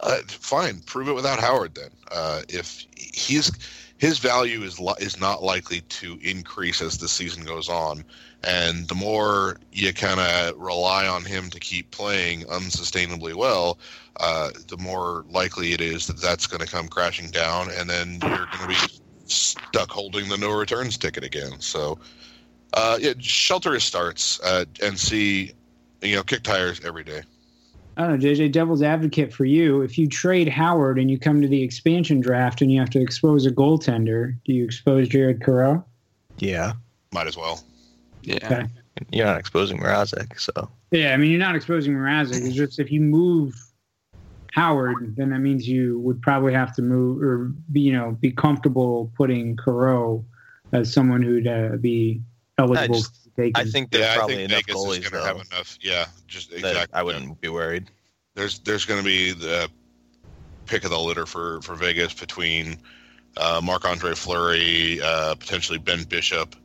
[0.00, 1.90] Uh, fine, prove it without Howard then.
[2.12, 3.50] Uh, if he's
[3.98, 8.04] his value is li- is not likely to increase as the season goes on,
[8.44, 13.78] and the more you kind of rely on him to keep playing unsustainably well,
[14.18, 18.18] uh, the more likely it is that that's going to come crashing down, and then
[18.22, 21.60] you're going to be stuck holding the no returns ticket again.
[21.60, 21.98] So,
[22.74, 25.52] uh, yeah, shelter his starts uh, and see,
[26.00, 27.22] you know, kick tires every day.
[27.96, 29.82] I don't know, JJ, devil's advocate for you.
[29.82, 33.00] If you trade Howard and you come to the expansion draft and you have to
[33.00, 35.84] expose a goaltender, do you expose Jared Coreau?
[36.38, 36.74] Yeah.
[37.12, 37.64] Might as well.
[38.22, 38.36] Yeah.
[38.42, 38.66] Okay.
[39.12, 42.44] You're not exposing Mrazek, so Yeah, I mean, you're not exposing Mrazek.
[42.44, 43.54] It's just if you move
[44.52, 48.32] Howard, then that means you would probably have to move or be, you know, be
[48.32, 50.24] comfortable putting Coreau
[50.72, 52.22] as someone who'd uh, be
[52.58, 54.98] eligible just- to take I think there's yeah, I probably think enough Vegas goalies is
[54.98, 55.78] going to though, have enough.
[55.80, 56.86] Yeah, just exactly.
[56.92, 57.90] I wouldn't be worried.
[58.34, 59.70] There's there's going to be the
[60.66, 62.78] pick of the litter for for Vegas between
[63.36, 66.56] uh, Marc Andre Fleury, uh, potentially Ben Bishop.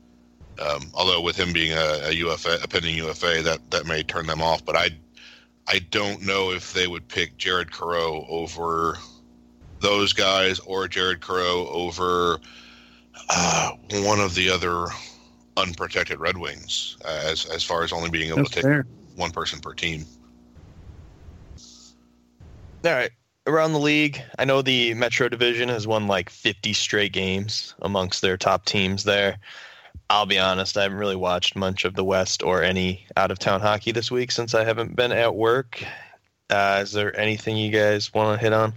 [0.59, 4.27] Um, although with him being a, a UFA, a pending UFA, that that may turn
[4.27, 4.63] them off.
[4.63, 4.89] But I
[5.67, 8.97] I don't know if they would pick Jared Coreau over
[9.79, 12.39] those guys or Jared Coreau over
[13.29, 14.87] uh, one of the other
[15.57, 18.85] unprotected Red Wings, uh, as as far as only being able That's to take fair.
[19.15, 20.05] one person per team.
[22.85, 23.11] All right.
[23.45, 28.21] Around the league, I know the Metro Division has won like 50 straight games amongst
[28.21, 29.37] their top teams there.
[30.09, 33.39] I'll be honest, I haven't really watched much of the West or any out of
[33.39, 35.83] town hockey this week since I haven't been at work.
[36.49, 38.73] Uh, is there anything you guys want to hit on?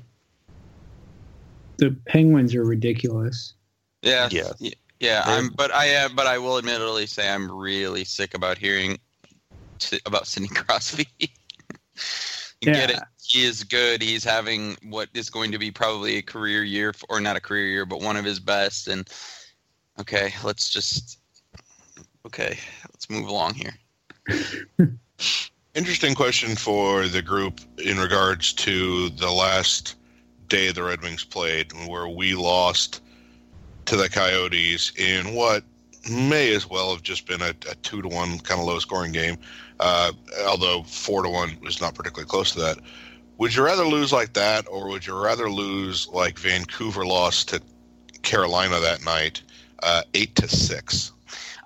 [1.78, 3.54] The Penguins are ridiculous.
[4.02, 4.28] Yeah.
[4.30, 4.52] Yeah.
[4.58, 4.70] Yeah.
[4.98, 8.98] Yeah, I'm, but I uh, but I will admittedly say I'm really sick about hearing
[9.78, 11.06] t- about Sidney Crosby.
[11.18, 11.28] you
[12.60, 12.96] get it.
[12.96, 13.04] Yeah.
[13.22, 14.00] He is good.
[14.00, 17.40] He's having what is going to be probably a career year, f- or not a
[17.40, 18.88] career year, but one of his best.
[18.88, 19.06] And
[20.00, 21.18] okay, let's just
[22.26, 22.59] okay,
[22.92, 23.74] let's move along here.
[25.74, 29.96] Interesting question for the group in regards to the last
[30.48, 33.02] day the Red Wings played, where we lost
[33.85, 35.64] to the Coyotes in what
[36.11, 39.12] may as well have just been a, a two to one kind of low scoring
[39.12, 39.37] game,
[39.80, 40.12] uh,
[40.46, 42.78] although four to one was not particularly close to that.
[43.38, 47.61] Would you rather lose like that, or would you rather lose like Vancouver lost to
[48.22, 49.42] Carolina that night,
[49.82, 51.12] uh, eight to six?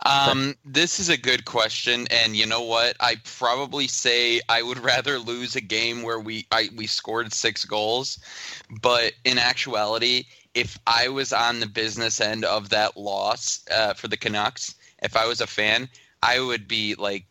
[0.06, 2.96] Um, this is a good question, and you know what?
[3.00, 7.64] I probably say I would rather lose a game where we I, we scored six
[7.64, 8.18] goals,
[8.80, 14.08] but in actuality, if I was on the business end of that loss uh, for
[14.08, 15.88] the Canucks, if I was a fan,
[16.22, 17.26] I would be like,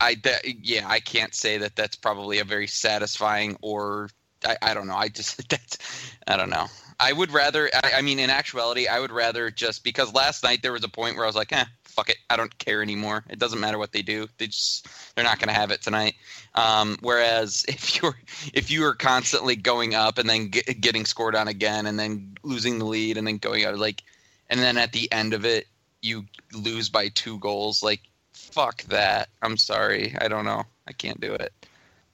[0.00, 4.10] I that, yeah, I can't say that that's probably a very satisfying or
[4.44, 4.96] I, I don't know.
[4.96, 5.78] I just that's
[6.26, 6.66] I don't know.
[7.00, 7.70] I would rather.
[7.72, 10.88] I, I mean, in actuality, I would rather just because last night there was a
[10.88, 13.24] point where I was like, eh, fuck it, I don't care anymore.
[13.28, 14.28] It doesn't matter what they do.
[14.38, 16.14] They just they're not going to have it tonight.
[16.54, 18.18] Um, whereas if you're
[18.52, 22.34] if you are constantly going up and then get, getting scored on again and then
[22.42, 24.02] losing the lead and then going out like,
[24.48, 25.66] and then at the end of it
[26.02, 28.00] you lose by two goals, like
[28.32, 29.28] fuck that.
[29.42, 30.14] I'm sorry.
[30.20, 30.64] I don't know.
[30.86, 31.52] I can't do it.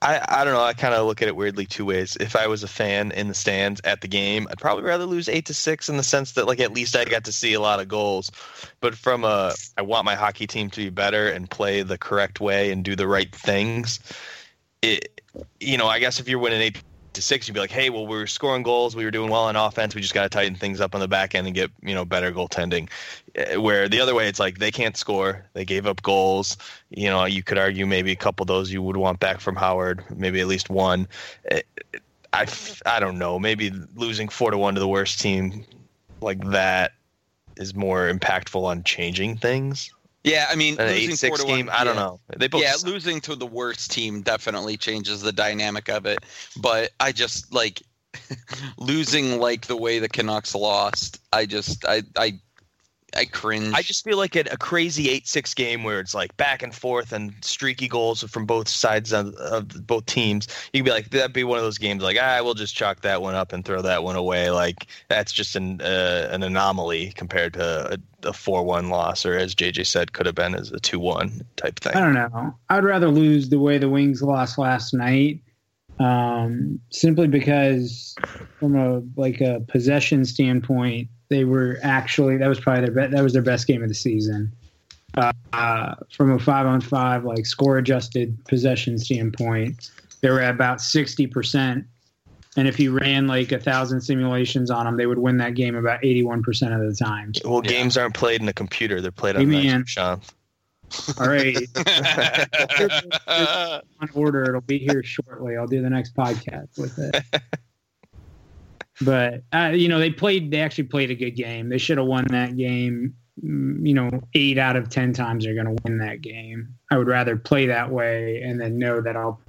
[0.01, 0.63] I, I don't know.
[0.63, 2.15] I kind of look at it weirdly two ways.
[2.19, 5.27] If I was a fan in the stands at the game, I'd probably rather lose
[5.27, 7.59] eight to six in the sense that like at least I got to see a
[7.59, 8.31] lot of goals.
[8.79, 12.39] But from a, I want my hockey team to be better and play the correct
[12.39, 13.99] way and do the right things.
[14.83, 15.19] It,
[15.59, 16.81] you know, I guess if you're winning eight
[17.17, 19.43] to six, you'd be like, hey, well, we were scoring goals, we were doing well
[19.43, 21.69] on offense, we just got to tighten things up on the back end and get
[21.83, 22.89] you know better goaltending.
[23.35, 26.57] Eh, Where the other way, it's like they can't score, they gave up goals.
[26.89, 29.55] You know, you could argue maybe a couple of those you would want back from
[29.55, 31.07] Howard, maybe at least one.
[32.33, 32.47] I,
[32.85, 33.39] I don't know.
[33.39, 35.65] Maybe losing four to one to the worst team
[36.21, 36.93] like that
[37.57, 39.91] is more impactful on changing things.
[40.27, 42.01] Yeah, I mean, An losing eight six four to game, one, I don't yeah.
[42.01, 42.19] know.
[42.37, 42.89] They both yeah, suck.
[42.89, 46.19] losing to the worst team definitely changes the dynamic of it.
[46.57, 47.81] But I just like
[48.77, 51.21] losing like the way the Canucks lost.
[51.31, 52.39] I just I I
[53.17, 53.73] I cringe.
[53.73, 56.73] I just feel like a, a crazy eight six game where it's like back and
[56.73, 60.47] forth and streaky goals from both sides of, of both teams.
[60.71, 63.01] You can be like that'd be one of those games like ah we'll just chalk
[63.01, 64.51] that one up and throw that one away.
[64.51, 69.35] Like that's just an uh, an anomaly compared to a, a four one loss or
[69.35, 71.95] as JJ said could have been as a two one type thing.
[71.95, 72.55] I don't know.
[72.69, 75.41] I'd rather lose the way the Wings lost last night,
[75.99, 78.15] um, simply because
[78.59, 83.23] from a like a possession standpoint, they were actually that was probably their be- that
[83.23, 84.51] was their best game of the season.
[85.15, 89.89] Uh, uh, from a five on five like score adjusted possession standpoint,
[90.21, 91.85] they were at about sixty percent.
[92.55, 95.75] And if you ran like a thousand simulations on them, they would win that game
[95.75, 97.31] about eighty-one percent of the time.
[97.45, 97.69] Well, Yeah.
[97.71, 99.81] games aren't played in a computer; they're played on Hey, the man.
[99.81, 100.21] ice, Sean.
[101.19, 101.57] All right,
[104.01, 104.43] on order.
[104.43, 105.57] It'll be here shortly.
[105.57, 107.23] I'll do the next podcast with it.
[109.01, 110.51] but uh, you know, they played.
[110.51, 111.69] They actually played a good game.
[111.69, 113.15] They should have won that game.
[113.43, 116.73] Mm, You know, eight out of ten times they're going to win that game.
[116.91, 119.39] I would rather play that way and then know that I'll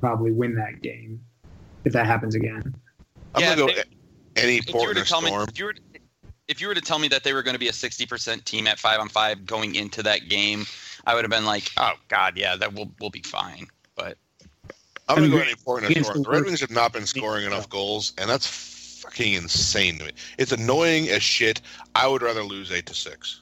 [0.00, 1.20] probably win that game
[1.84, 2.74] if that happens again.
[3.34, 3.84] I'm Yeah, gonna go if
[4.36, 5.74] any If you were Portland to tell me, if you were,
[6.48, 8.44] if you were to tell me that they were going to be a sixty percent
[8.44, 10.66] team at five on five going into that game,
[11.06, 13.66] I would have been like, oh god, yeah, that will will be fine.
[13.96, 14.16] But
[15.08, 16.22] I'm gonna go Against any Portland the Storm.
[16.22, 18.77] The Red Wings have not been scoring enough goals, and that's
[19.08, 20.12] fucking insane to me.
[20.38, 21.60] It's annoying as shit.
[21.94, 23.40] I would rather lose eight to six.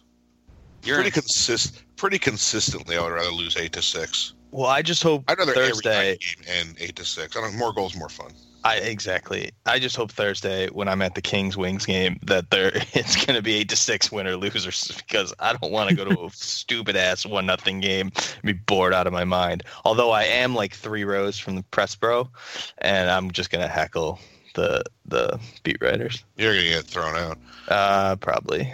[0.85, 2.97] you're pretty consist, pretty consistently.
[2.97, 4.35] I would rather lose eight to six.
[4.53, 6.19] Well, I just hope I'd rather Thursday.
[6.19, 7.37] game and eight to six.
[7.37, 8.31] I don't more goals, more fun.
[8.65, 9.51] I exactly.
[9.65, 13.37] I just hope Thursday when I'm at the Kings Wings game that there it's going
[13.37, 16.31] to be eight to six winner losers because I don't want to go to a
[16.33, 19.65] stupid ass one nothing game and be bored out of my mind.
[19.85, 22.31] Although I am like three rows from the press bro,
[22.79, 24.21] and I'm just going to heckle
[24.57, 26.25] the the beat writers.
[26.37, 27.39] You're gonna get thrown out.
[27.69, 28.73] Uh, probably.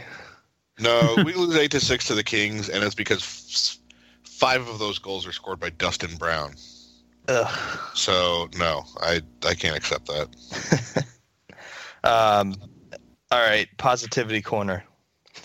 [0.79, 3.79] No, we lose eight to six to the Kings, and it's because f-
[4.25, 6.55] five of those goals are scored by Dustin Brown.
[7.29, 7.79] Ugh.
[7.95, 11.05] So no, I I can't accept that.
[12.05, 12.57] Um,
[13.31, 14.83] all right, positivity corner.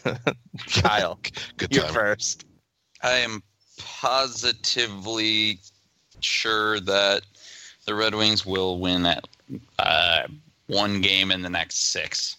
[0.67, 1.19] Kyle,
[1.58, 1.93] Good you're time.
[1.93, 2.45] first.
[3.04, 3.43] I am
[3.78, 5.60] positively
[6.19, 7.21] sure that
[7.86, 9.28] the Red Wings will win at
[9.79, 10.23] uh,
[10.67, 12.38] one game in the next six.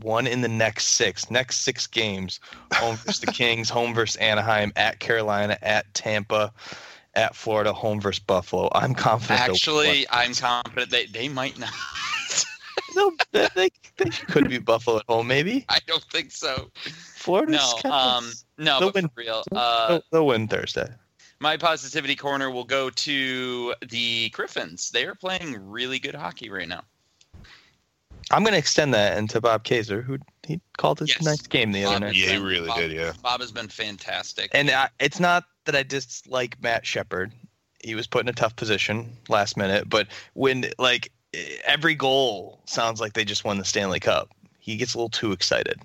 [0.00, 1.30] One in the next six.
[1.30, 2.38] Next six games.
[2.74, 6.52] Home versus the Kings, home versus Anaheim, at Carolina, at Tampa,
[7.14, 8.68] at Florida, home versus Buffalo.
[8.74, 9.40] I'm confident.
[9.40, 10.06] Actually.
[10.10, 11.72] I'm confident they, they might not.
[12.94, 15.64] They'll- they, they, they could be Buffalo at home, maybe.
[15.68, 16.70] I don't think so.
[17.16, 19.08] Florida's No, kind of- um, no, but win.
[19.08, 19.42] for real.
[19.52, 20.88] Uh, they'll, they'll win Thursday.
[21.40, 24.90] My positivity corner will go to the Griffins.
[24.90, 26.82] They are playing really good hockey right now.
[28.30, 31.20] I'm going to extend that into Bob Kaser, who he called it Yes.
[31.20, 32.14] a nice game the other night.
[32.14, 32.92] Yeah, he Bob- really did.
[32.92, 33.12] Yeah.
[33.22, 34.50] Bob has been fantastic.
[34.52, 37.32] And I, it's not that I dislike Matt Shepard.
[37.80, 41.12] He was put in a tough position last minute, but when like
[41.64, 45.32] every goal sounds like they just won the Stanley Cup, he gets a little too
[45.32, 45.80] excited.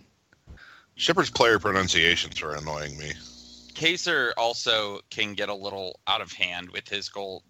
[0.95, 3.13] Shepard's player pronunciations are annoying me.
[3.83, 7.43] Kaser also can get a little out of hand with his goal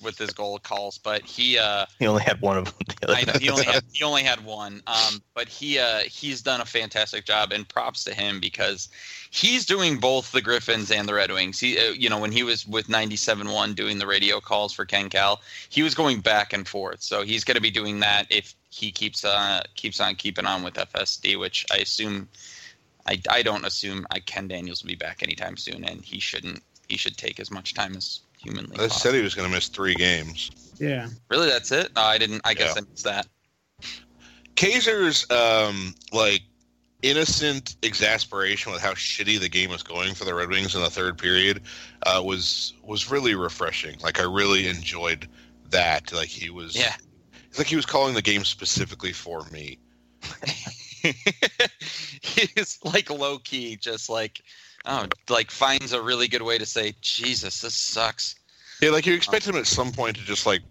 [0.00, 2.74] with his goal calls, but he uh He only had one of them.
[3.00, 4.80] The other I know he only had he only had one.
[4.86, 8.88] Um, but he uh, he's done a fantastic job, and props to him because
[9.30, 11.58] he's doing both the Griffins and the Red Wings.
[11.58, 15.08] He, uh, you know, when he was with 97-1 doing the radio calls for Ken
[15.10, 17.02] Kal, he was going back and forth.
[17.02, 20.62] So he's going to be doing that if he keeps uh keeps on keeping on
[20.62, 22.28] with FSD, which I assume.
[23.06, 26.62] I, I don't assume I, Ken Daniels will be back anytime soon, and he shouldn't.
[26.88, 29.00] He should take as much time as humanly I possible.
[29.00, 30.50] said he was going to miss three games.
[30.78, 31.08] Yeah.
[31.28, 31.94] Really, that's it?
[31.94, 32.40] No, I didn't.
[32.44, 32.82] I guess Yeah.
[32.82, 33.26] I missed that.
[34.56, 36.42] Kaser's um, like
[37.02, 40.90] innocent exasperation with how shitty the game was going for the Red Wings in the
[40.90, 41.62] third period
[42.06, 43.98] uh, was was really refreshing.
[44.00, 45.28] Like I really enjoyed
[45.70, 46.12] that.
[46.12, 46.94] Like he was, Yeah.
[47.48, 49.78] It's like he was calling the game specifically for me.
[52.22, 54.42] he's like low key, just like
[54.86, 58.34] oh, like finds a really good way to say, Jesus, this sucks.
[58.80, 60.62] Yeah, like you expect um, him at some point to just like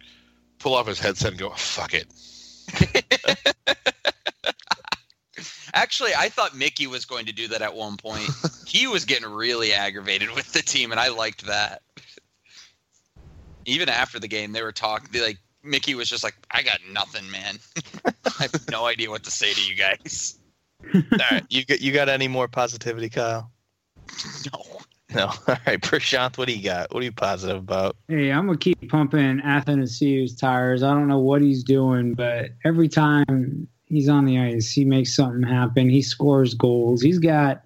[0.58, 2.08] pull off his headset and go, "Fuck it."
[5.74, 8.30] Actually, I thought Mickey was going to do that at one point.
[8.68, 11.84] he was getting really aggravated with the team, and I liked that.
[13.66, 15.22] Even after the game, they were talking.
[15.22, 17.58] Like Mickey was just like, "I got nothing, man.
[18.40, 20.38] I have no idea what to say to you guys."
[20.96, 23.52] All right, you got you got any more positivity, Kyle?
[24.54, 24.66] No.
[25.14, 25.26] No.
[25.48, 26.94] All right, Prashant, what do you got?
[26.94, 27.96] What are you positive about?
[28.08, 30.84] Hey, I'm gonna keep pumping Athanasiou's tires.
[30.84, 35.16] I don't know what he's doing, but every time he's on the ice, he makes
[35.16, 35.90] something happen.
[35.90, 37.02] He scores goals.
[37.02, 37.64] He's got.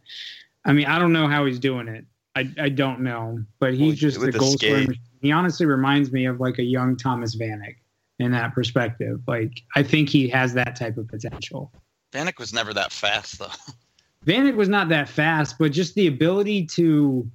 [0.66, 2.06] I mean, I don't know how he's doing it.
[2.36, 4.76] I, I don't know, but he's Well, just a the goal scoring.
[4.76, 4.88] skate.
[4.88, 5.04] machine.
[5.22, 7.76] He honestly reminds me of like a young Thomas Vanek
[8.24, 9.20] in that perspective.
[9.28, 11.72] Like I think he has that type of potential.
[12.14, 13.48] Vanek was never that fast, though.
[14.26, 17.30] Vanek was not that fast, but just the ability to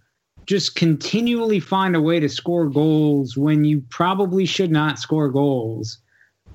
[0.47, 5.99] just continually find a way to score goals when you probably should not score goals.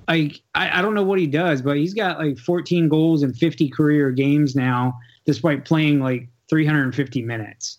[0.08, 3.32] Like I, I don't know what he does, but he's got like 14 goals in
[3.32, 7.78] 50 career games now, despite playing like 350 minutes.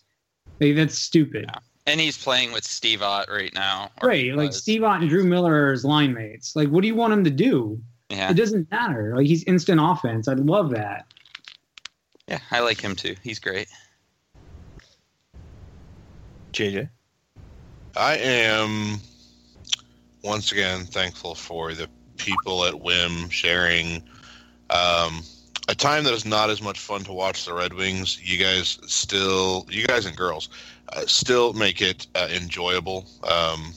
[0.60, 1.44] Like, that's stupid.
[1.48, 1.58] Yeah.
[1.86, 3.90] And he's playing with Steve Ott right now.
[4.02, 4.34] Right.
[4.34, 4.60] Like was.
[4.62, 6.56] Steve Ott and Drew Miller are his line mates.
[6.56, 7.80] Like, what do you want him to do?
[8.10, 8.30] Yeah.
[8.30, 9.14] It doesn't matter.
[9.16, 10.28] Like he's instant offense.
[10.28, 11.06] I love that.
[12.28, 13.14] Yeah, I like him too.
[13.22, 13.68] He's great.
[16.52, 16.88] JJ.
[17.96, 19.00] I am
[20.24, 24.02] once again thankful for the people at Wim sharing
[24.70, 25.22] um,
[25.68, 28.20] a time that is not as much fun to watch the Red Wings.
[28.22, 30.48] You guys still, you guys and girls,
[30.92, 33.06] uh, still make it uh, enjoyable.
[33.28, 33.72] Um,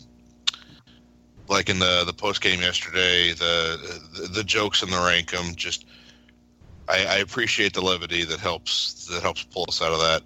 [1.48, 5.86] like in the the post game yesterday, the, the the jokes in the rankum just.
[6.88, 10.24] I, I appreciate the levity that helps that helps pull us out of that.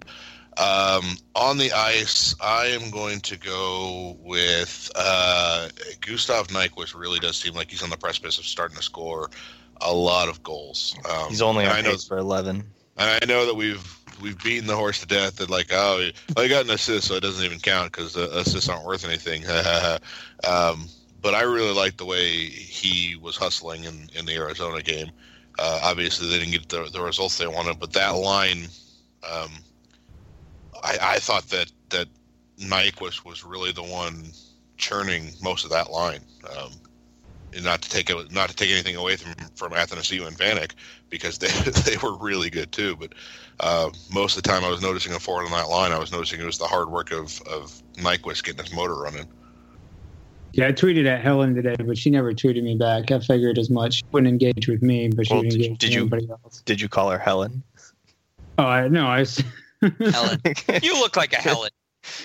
[0.56, 5.68] Um, on the ice, I am going to go with uh,
[6.00, 6.98] Gustav Nyquist.
[6.98, 9.28] Really does seem like he's on the precipice of starting to score
[9.80, 10.96] a lot of goals.
[11.10, 12.64] Um, He's only on I know, for 11.
[12.96, 15.36] and I know that we've we've beaten the horse to death.
[15.36, 18.68] That like, oh, I got an assist, so it doesn't even count because the assists
[18.68, 19.44] aren't worth anything.
[20.48, 20.88] um,
[21.20, 25.10] but I really like the way he was hustling in, in the Arizona game.
[25.58, 28.66] Uh, obviously, they didn't get the, the results they wanted, but that line,
[29.30, 29.50] um,
[30.82, 32.08] I, I thought that that
[32.58, 34.32] Nyquist was really the one
[34.76, 36.20] churning most of that line.
[36.58, 36.72] Um,
[37.62, 40.72] not to take it, not to take anything away from from Athanasiou and Vanek
[41.10, 41.48] because they
[41.90, 42.96] they were really good too.
[42.96, 43.12] But
[43.60, 45.92] uh, most of the time, I was noticing a forward on that line.
[45.92, 49.26] I was noticing it was the hard work of of Nyquist getting his motor running.
[50.52, 53.10] Yeah, I tweeted at Helen today, but she never tweeted me back.
[53.10, 53.94] I figured as much.
[53.94, 56.00] She wouldn't engage with me, but she Well, would did you- engage did with you-
[56.02, 56.62] anybody else.
[56.64, 57.62] Did you call her Helen?
[58.58, 59.22] Oh, I no, I.
[59.22, 59.42] s-
[59.82, 60.40] Helen.
[60.82, 61.70] You look like a Helen.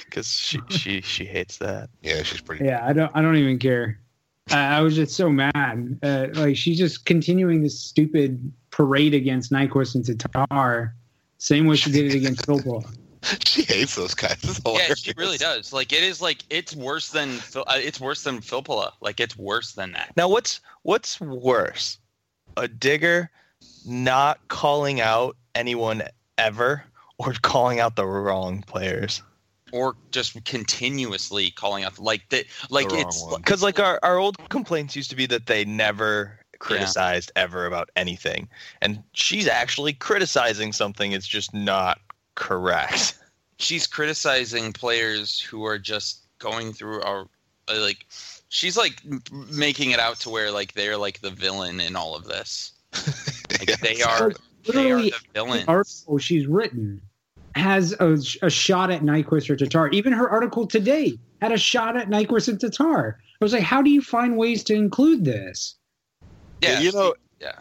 [0.05, 1.89] Because she, she, she hates that.
[2.03, 2.65] Yeah, she's pretty.
[2.65, 3.09] Yeah, I don't.
[3.15, 3.97] I don't even care.
[4.51, 5.99] I, I was just so mad.
[6.03, 10.95] Uh, like she's just continuing this stupid parade against Nyquist and Tatar,
[11.37, 12.85] same way she did it against Filppula.
[13.45, 14.37] She hates those guys.
[14.43, 15.73] It's Yeah, she really does.
[15.73, 18.93] Like it is like it's worse than uh, it's worse than Filppula.
[19.01, 20.13] Like it's worse than that.
[20.15, 21.99] Now, what's what's worse,
[22.55, 23.29] a digger
[23.85, 26.03] not calling out anyone
[26.37, 26.85] ever,
[27.17, 29.21] or calling out the wrong players?
[29.71, 32.45] Or just continuously calling out like that.
[32.69, 33.23] Like The it's.
[33.35, 37.89] Because like our, our old complaints used to be that they never criticized ever about
[37.95, 38.49] anything,
[38.81, 41.11] and she's actually criticizing something.
[41.11, 41.99] It's just not
[42.35, 43.17] correct.
[43.59, 47.27] she's criticizing players who are just going through our
[47.67, 48.05] like
[48.49, 52.15] she's like m- making it out to where like they're like the villain in all
[52.15, 52.71] of this.
[53.59, 54.31] Like they are
[54.71, 55.65] they are the villain.
[55.65, 57.01] the article she's written
[57.59, 59.89] has a, a shot at Nyquist or Tatar.
[59.89, 63.19] Even her article today had a shot at Nyquist and Tatar.
[63.19, 65.75] I was like, how do you find ways to include this?
[66.61, 67.59] Yeah, you know, yeah.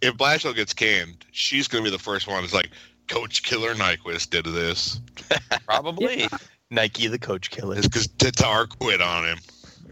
[0.00, 2.42] if Blashill gets canned, she's going to be the first one.
[2.42, 2.70] It's like
[3.08, 5.00] Coach Killer Nyquist did this.
[5.66, 6.26] Probably.
[6.70, 7.76] Nike, the coach killer.
[7.76, 9.38] It's because Tatar quit on him.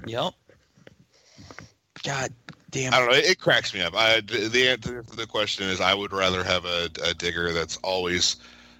[0.06, 0.32] Yep.
[2.04, 2.32] God
[2.70, 2.94] damn.
[2.94, 3.16] I don't know.
[3.16, 3.94] It, it cracks me up.
[3.96, 7.76] I, the answer to the question is I would rather have a, a digger that's
[7.78, 8.36] always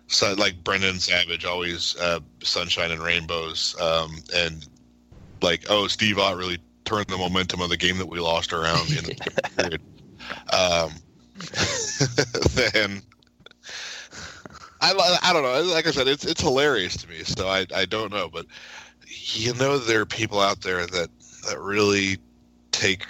[0.09, 4.67] sun, like Brendan Savage, always uh, sunshine and rainbows, um, and
[5.41, 8.89] like oh Steve Ott really turned the momentum of the game that we lost around
[8.91, 9.83] in the period.
[10.53, 10.93] Um,
[12.55, 13.03] then
[14.81, 15.73] I I don't know.
[15.73, 17.23] Like I said, it's it's hilarious to me.
[17.25, 18.47] So I I don't know, but
[19.07, 21.09] you know there are people out there that
[21.49, 22.19] that really
[22.73, 23.07] take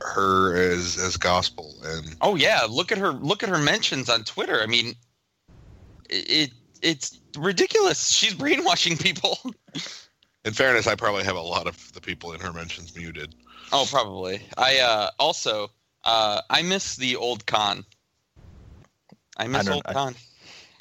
[0.00, 4.24] her as as gospel and Oh yeah, look at her look at her mentions on
[4.24, 4.62] Twitter.
[4.62, 4.94] I mean
[6.10, 6.50] it, it
[6.82, 8.10] it's ridiculous.
[8.10, 9.38] She's brainwashing people.
[10.46, 13.34] in fairness i probably have a lot of the people in her mentions muted
[13.72, 14.40] Oh, probably.
[14.56, 15.70] I uh also
[16.04, 17.84] uh I miss the old Khan.
[19.36, 20.14] I miss don't- old I- Khan.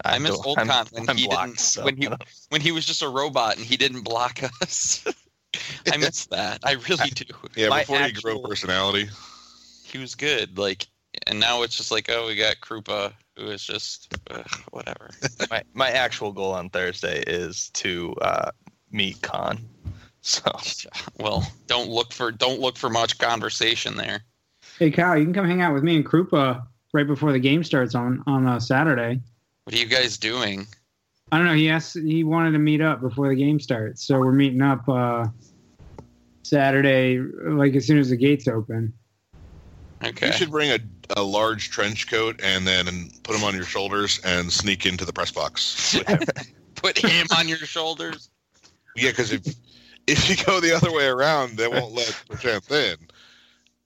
[0.06, 2.08] I miss old I'm- Khan when I'm he blocked, didn't so when he
[2.50, 5.04] when he was just a robot and he didn't block us.
[5.92, 6.62] I miss that.
[6.64, 7.26] I really do.
[7.56, 9.10] yeah My before you grow actual- personality
[9.84, 10.58] He was good.
[10.58, 10.88] Like
[11.28, 15.10] and now it's just like, oh, we got Krupa, who is just ugh, whatever.
[15.50, 18.52] my my actual goal on Thursday is to uh,
[18.92, 19.60] meet Khan.
[20.22, 20.52] So
[21.18, 24.26] well, don't look for don't look for much conversation there.
[24.78, 26.62] Hey, Kyle, you can come hang out with me and Krupa
[26.94, 29.22] right before the game starts on on uh, Saturday.
[29.64, 30.68] What are you guys doing?
[31.32, 31.54] I don't know.
[31.54, 31.98] He asked.
[31.98, 35.28] He wanted to meet up before the game starts, so we're meeting up uh,
[36.44, 38.94] Saturday, like as soon as the gates open.
[40.04, 40.28] Okay.
[40.28, 40.80] you should bring a,
[41.18, 45.14] a large trench coat and then put him on your shoulders and sneak into the
[45.14, 45.98] press box
[46.76, 48.30] Put him on your shoulders.
[48.96, 49.46] yeah because if
[50.08, 52.98] if you go the other way around they won't let Prashant in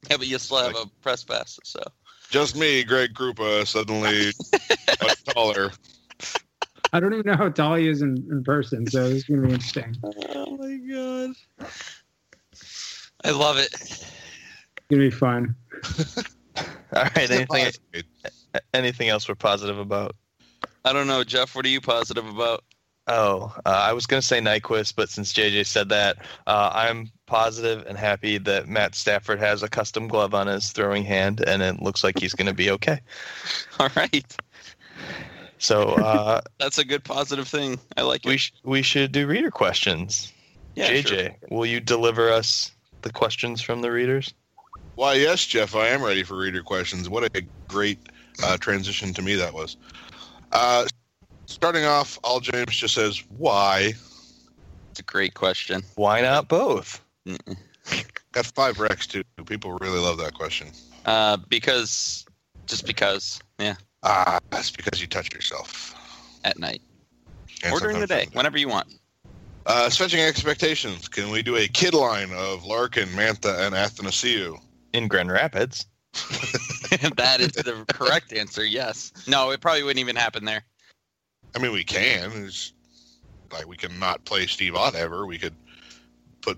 [0.10, 1.82] Yeah, but you still have a press pass, so
[2.30, 4.32] just me greg krupa suddenly
[5.02, 5.72] much taller
[6.94, 9.48] I don't even know how tall he is in, in person, so this is gonna
[9.48, 9.96] be interesting.
[10.04, 11.32] Oh my god.
[13.26, 13.74] I love it.
[13.74, 14.06] It's
[14.92, 15.56] gonna be fun.
[16.96, 17.72] all right, anything
[18.74, 20.16] anything else we're positive about?
[20.86, 21.56] I don't know, Jeff.
[21.56, 22.64] What are you positive about?
[23.08, 26.18] Oh, uh, I was going to say Nyquist, but since JJ said that,
[26.48, 31.04] uh, I'm positive and happy that Matt Stafford has a custom glove on his throwing
[31.04, 33.02] hand, and it looks like he's going to be okay.
[33.80, 34.38] All right,
[35.58, 37.78] So uh, that's a good positive thing.
[37.98, 38.40] I like we it.
[38.40, 40.32] sh- we should do reader questions.
[40.76, 41.30] Yeah, JJ, sure.
[41.50, 42.72] will you deliver us
[43.02, 44.34] the questions from the readers?
[44.96, 47.10] Why, yes, Jeff, I am ready for reader questions.
[47.10, 47.98] What a great
[48.44, 49.76] uh, transition to me that was.
[50.52, 50.86] Uh,
[51.48, 53.94] starting off, All James just says, why?
[54.92, 55.82] It's a great question.
[55.96, 57.04] Why not both?
[57.28, 57.58] Mm-mm.
[58.34, 59.24] Got five Rex, too.
[59.46, 60.68] People really love that question.
[61.06, 62.26] Uh, because,
[62.68, 65.96] just because, yeah, Ah, that's because you touch yourself.
[66.44, 66.82] at night
[67.64, 68.94] And or during the day, during the whenever you want.
[69.66, 71.08] Uh, stretching expectations.
[71.08, 74.60] Can we do a kid line of Larkin, Mantha, and Athanasiou?
[74.94, 75.86] In Grand Rapids.
[76.14, 78.64] that is the correct answer.
[78.64, 79.12] Yes.
[79.28, 80.64] No, it probably wouldn't even happen there.
[81.56, 82.32] I mean, we can.
[82.46, 82.74] It's
[83.52, 85.26] like we can not play Steve Ott ever.
[85.26, 85.56] We could
[86.42, 86.58] put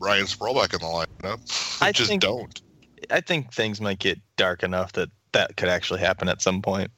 [0.00, 1.78] Ryan Sproul back in the lineup.
[1.80, 2.60] We I just think- don't.
[3.10, 6.90] I think things might get dark enough that that could actually happen at some point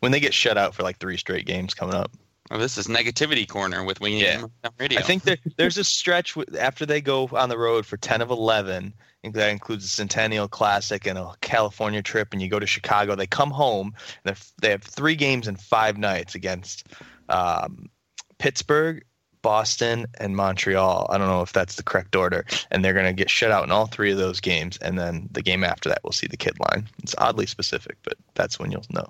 [0.00, 2.12] when they get shut out for like three straight games coming up.
[2.50, 4.44] Oh, this is negativity corner with Winging Yeah.
[4.78, 4.98] Radio.
[5.00, 8.20] I think there, there's a stretch w- after they go on the road for 10
[8.22, 8.94] of 11.
[9.24, 13.16] and That includes a Centennial Classic and a California trip, and you go to Chicago.
[13.16, 13.94] They come home.
[14.24, 16.86] And they have three games in five nights against
[17.28, 17.90] um,
[18.38, 19.02] Pittsburgh,
[19.42, 21.06] Boston, and Montreal.
[21.10, 22.44] I don't know if that's the correct order.
[22.70, 24.76] And they're going to get shut out in all three of those games.
[24.78, 26.88] And then the game after that, we'll see the kid line.
[27.02, 29.06] It's oddly specific, but that's when you'll know.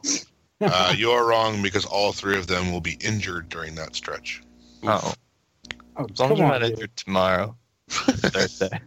[0.60, 4.42] Uh, you are wrong because all three of them will be injured during that stretch.
[4.82, 5.12] Oh,
[5.98, 7.56] Oh, as long as come you're on, not injured tomorrow,
[7.88, 8.68] Thursday.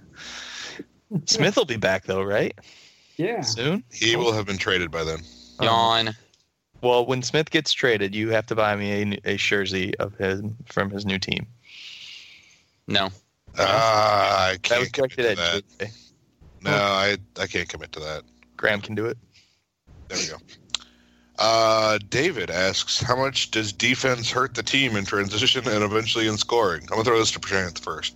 [1.26, 2.54] Smith will be back though, right?
[3.18, 3.42] Yeah.
[3.42, 3.84] Soon.
[3.92, 5.20] He will have been traded by then.
[5.62, 6.16] yawn.
[6.82, 10.42] Well, when Smith gets traded, you have to buy me a, a jersey of his
[10.66, 11.48] from his new team.
[12.88, 13.10] No.
[13.58, 15.64] Ah, I can't was commit to at that.
[15.80, 15.92] Tuesday.
[16.62, 18.24] No, I I can't commit to that.
[18.56, 19.18] Graham can do it.
[20.08, 20.38] There we go.
[21.40, 26.38] Uh, David asks, how much does defense hurt the team in transition and eventually in
[26.38, 26.82] scoring?
[26.84, 28.14] I'm gonna throw this to Prashant first.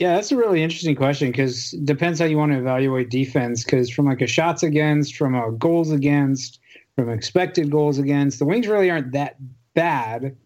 [0.00, 3.62] Yeah, that's a really interesting question because depends how you want to evaluate defense.
[3.62, 6.58] Because from like a shots against, from a goals against,
[6.96, 9.36] from expected goals against, the Wings really aren't that
[9.74, 10.36] bad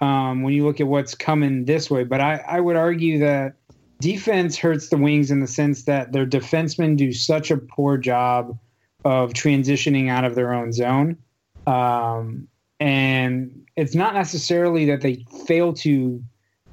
[0.00, 2.04] um, when you look at what's coming this way.
[2.04, 3.54] But I, I would argue that
[4.00, 8.56] defense hurts the Wings in the sense that their defensemen do such a poor job
[9.06, 11.16] of transitioning out of their own zone.
[11.64, 12.48] Um,
[12.80, 16.20] and it's not necessarily that they fail to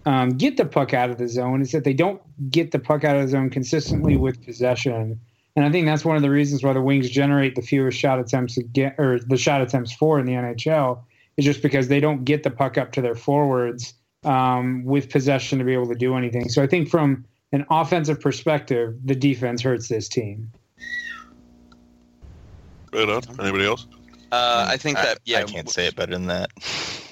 [0.08, 3.04] um, get the puck out of the zone it's that they don't get the puck
[3.04, 5.20] out of the zone consistently with possession.
[5.56, 8.20] And I think that's one of the reasons why the Wings generate the fewest shot
[8.20, 8.58] attempts
[8.98, 11.04] or the shot attempts for in the NHL
[11.38, 15.60] is just because they don't get the puck up to their forwards um, with possession
[15.60, 16.50] to be able to do anything.
[16.50, 20.52] So I think from an offensive perspective, the defense hurts this team.
[22.94, 23.22] Right on.
[23.40, 23.88] Anybody else?
[24.32, 26.50] Uh, I think that yeah, I can't say it better than that.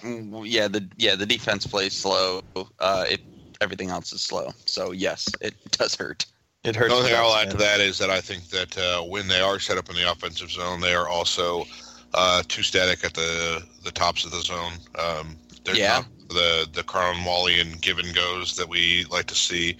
[0.04, 2.42] Yeah, the yeah the defense plays slow.
[2.80, 3.22] Uh, it
[3.62, 4.50] everything else is slow.
[4.66, 6.26] So yes, it does hurt.
[6.64, 6.76] It hurts.
[6.76, 6.94] The hurts.
[6.94, 9.60] only thing I'll add to that is that I think that uh, when they are
[9.60, 11.66] set up in the offensive zone, they are also
[12.14, 14.74] uh, too static at the the tops of the zone.
[14.98, 16.00] Um, they're Yeah.
[16.00, 19.78] not the the Crown Wally and give and goes that we like to see.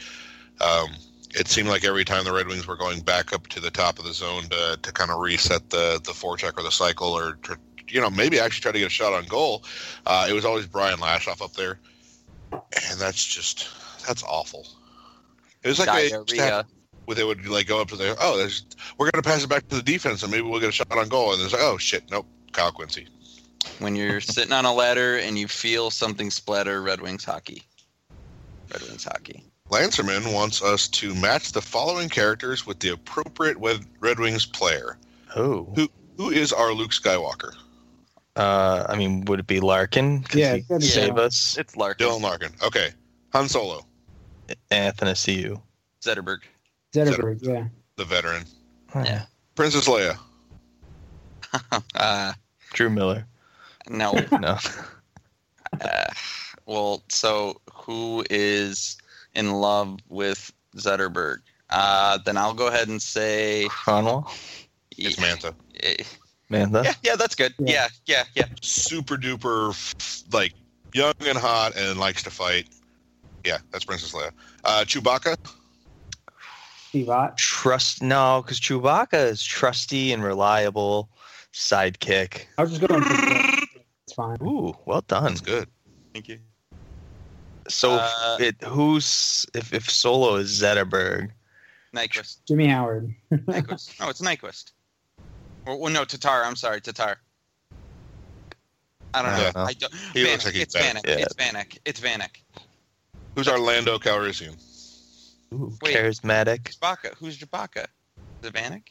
[0.60, 0.90] Um,
[1.34, 4.00] it seemed like every time the Red Wings were going back up to the top
[4.00, 7.34] of the zone to, to kind of reset the the forecheck or the cycle, or
[7.44, 7.58] to,
[7.88, 9.64] you know maybe actually try to get a shot on goal,
[10.06, 11.80] uh, it was always Brian Lashoff up there,
[12.52, 13.70] and that's just
[14.08, 14.68] that's awful.
[15.64, 16.66] It was like they just had-
[17.06, 18.66] where they would like go up to the oh, there's
[18.98, 21.10] we're gonna pass it back to the defense and maybe we'll get a shot on
[21.10, 23.08] goal and there's like oh shit nope Kyle Quincey
[23.80, 27.64] When you're sitting on a ladder and you feel something splatter, Red Wings hockey.
[28.72, 29.44] Red Wings hockey.
[29.72, 34.98] Lancerman wants us to match the following characters with the appropriate Red, Red Wings player.
[35.36, 37.54] Oh, Who who is our Luke Skywalker?
[38.36, 40.26] uh, I mean, would it be Larkin?
[40.34, 41.58] Yeah, he it's gotta be save us.
[41.58, 42.06] It's Larkin.
[42.08, 42.52] Dylan Larkin.
[42.62, 42.90] Okay,
[43.34, 43.86] Han Solo,
[44.72, 45.62] Athanasiou.
[46.04, 46.40] Zetterberg.
[46.94, 47.68] Zetterberg, yeah.
[47.96, 48.44] the veteran.
[48.94, 49.24] Yeah.
[49.56, 50.18] Princess Leia.
[51.96, 52.32] Uh,
[52.74, 53.26] Drew Miller.
[53.90, 54.14] no.
[54.40, 54.58] No.
[55.82, 56.06] Uh,
[56.66, 58.98] well, so who is
[59.34, 61.38] in love with Zetterberg?
[61.70, 63.68] Uh, then I'll go ahead and say.
[63.70, 64.30] Kronwall.
[64.98, 65.54] It's Mantha.
[66.52, 66.84] Mantha.
[66.84, 67.54] Yeah, yeah, that's good.
[67.60, 67.68] Yeah.
[67.68, 68.46] Yeah, yeah, yeah.
[68.62, 70.54] Super duper f- like
[70.94, 72.68] young and hot and likes to fight.
[73.46, 74.32] Yeah, that's Princess Leia.
[74.64, 75.36] Uh, Chewbacca.
[76.90, 77.38] Steve Ott.
[77.38, 81.10] Trust no, because Chewbacca is trusty and reliable
[81.54, 82.48] sidekick.
[82.58, 84.38] I was just going for It's fine.
[84.44, 85.24] Ooh, well done.
[85.24, 85.70] That's good.
[86.14, 86.40] Thank you.
[87.68, 91.32] So Uh, it who's if if Solo is Zetterberg?
[91.96, 92.38] Nyquist.
[92.48, 93.14] Jimmy Howard.
[93.32, 94.00] Nyquist.
[94.00, 94.72] No, it's Nyquist.
[95.68, 96.44] Well, well, no, Tatar.
[96.44, 97.18] I'm sorry, Tatar.
[99.14, 99.52] I don't know.
[99.56, 99.66] Yeah.
[99.66, 99.94] I don't.
[100.14, 100.46] He looks Vanek.
[100.46, 100.76] like it's.
[100.76, 101.06] Vanek.
[101.06, 101.16] Yeah.
[101.26, 101.78] It's Vanek.
[101.86, 102.42] It's Vanek.
[103.36, 104.56] Who's our Lando Calrissian?
[105.54, 105.96] Ooh, Wait.
[105.96, 106.62] charismatic.
[106.78, 107.14] Chewbacca.
[107.16, 107.86] Who's Chewbacca?
[108.42, 108.84] Is it Vanek?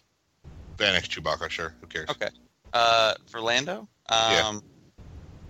[0.77, 1.75] Vanek Chewbacca, sure.
[1.81, 2.09] Who cares?
[2.11, 2.29] Okay.
[2.73, 3.81] Uh, for Lando.
[3.81, 4.59] Um, Yeah.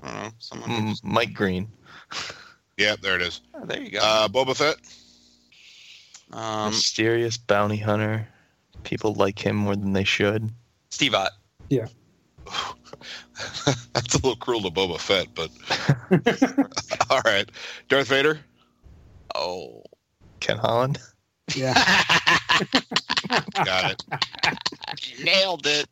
[0.03, 0.31] I don't know.
[0.39, 0.71] Someone.
[0.71, 1.69] Mm, who's- Mike Green.
[2.81, 3.43] Yeah, there it is.
[3.55, 3.99] Oh, there you go.
[4.03, 4.77] Uh, Boba Fett.
[6.33, 8.27] um, Mysterious bounty hunter.
[8.85, 10.51] People like him more than they should.
[10.89, 11.33] Steve Ott.
[11.69, 11.87] Yeah.
[13.93, 15.51] That's a little cruel to Boba Fett, but
[17.11, 17.51] all right.
[17.89, 18.41] Darth Vader.
[19.35, 19.83] Oh.
[20.41, 20.99] Ken Holland.
[21.55, 21.75] Yeah.
[23.65, 24.03] Got it.
[25.23, 25.87] Nailed it.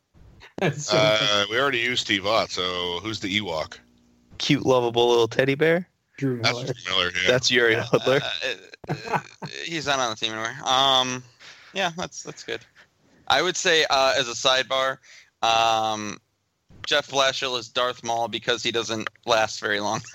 [0.80, 3.76] So- Uh, we already used Steve Ott, so who's the Ewok?
[4.38, 5.86] Cute, lovable little teddy bear.
[6.18, 6.74] Drew That's Miller.
[6.88, 7.10] Miller.
[7.22, 7.30] Yeah.
[7.30, 8.20] That's Jiri Hudler.
[8.88, 9.20] Uh, uh,
[9.64, 10.54] he's not on the team anymore.
[10.68, 11.22] Um,
[11.72, 12.60] yeah, that's that's good.
[13.28, 14.98] I would say uh, as a sidebar,
[15.42, 16.18] um,
[16.86, 20.00] Jeff Blashill is Darth Maul because he doesn't last very long.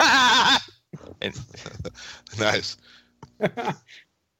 [2.38, 2.76] nice.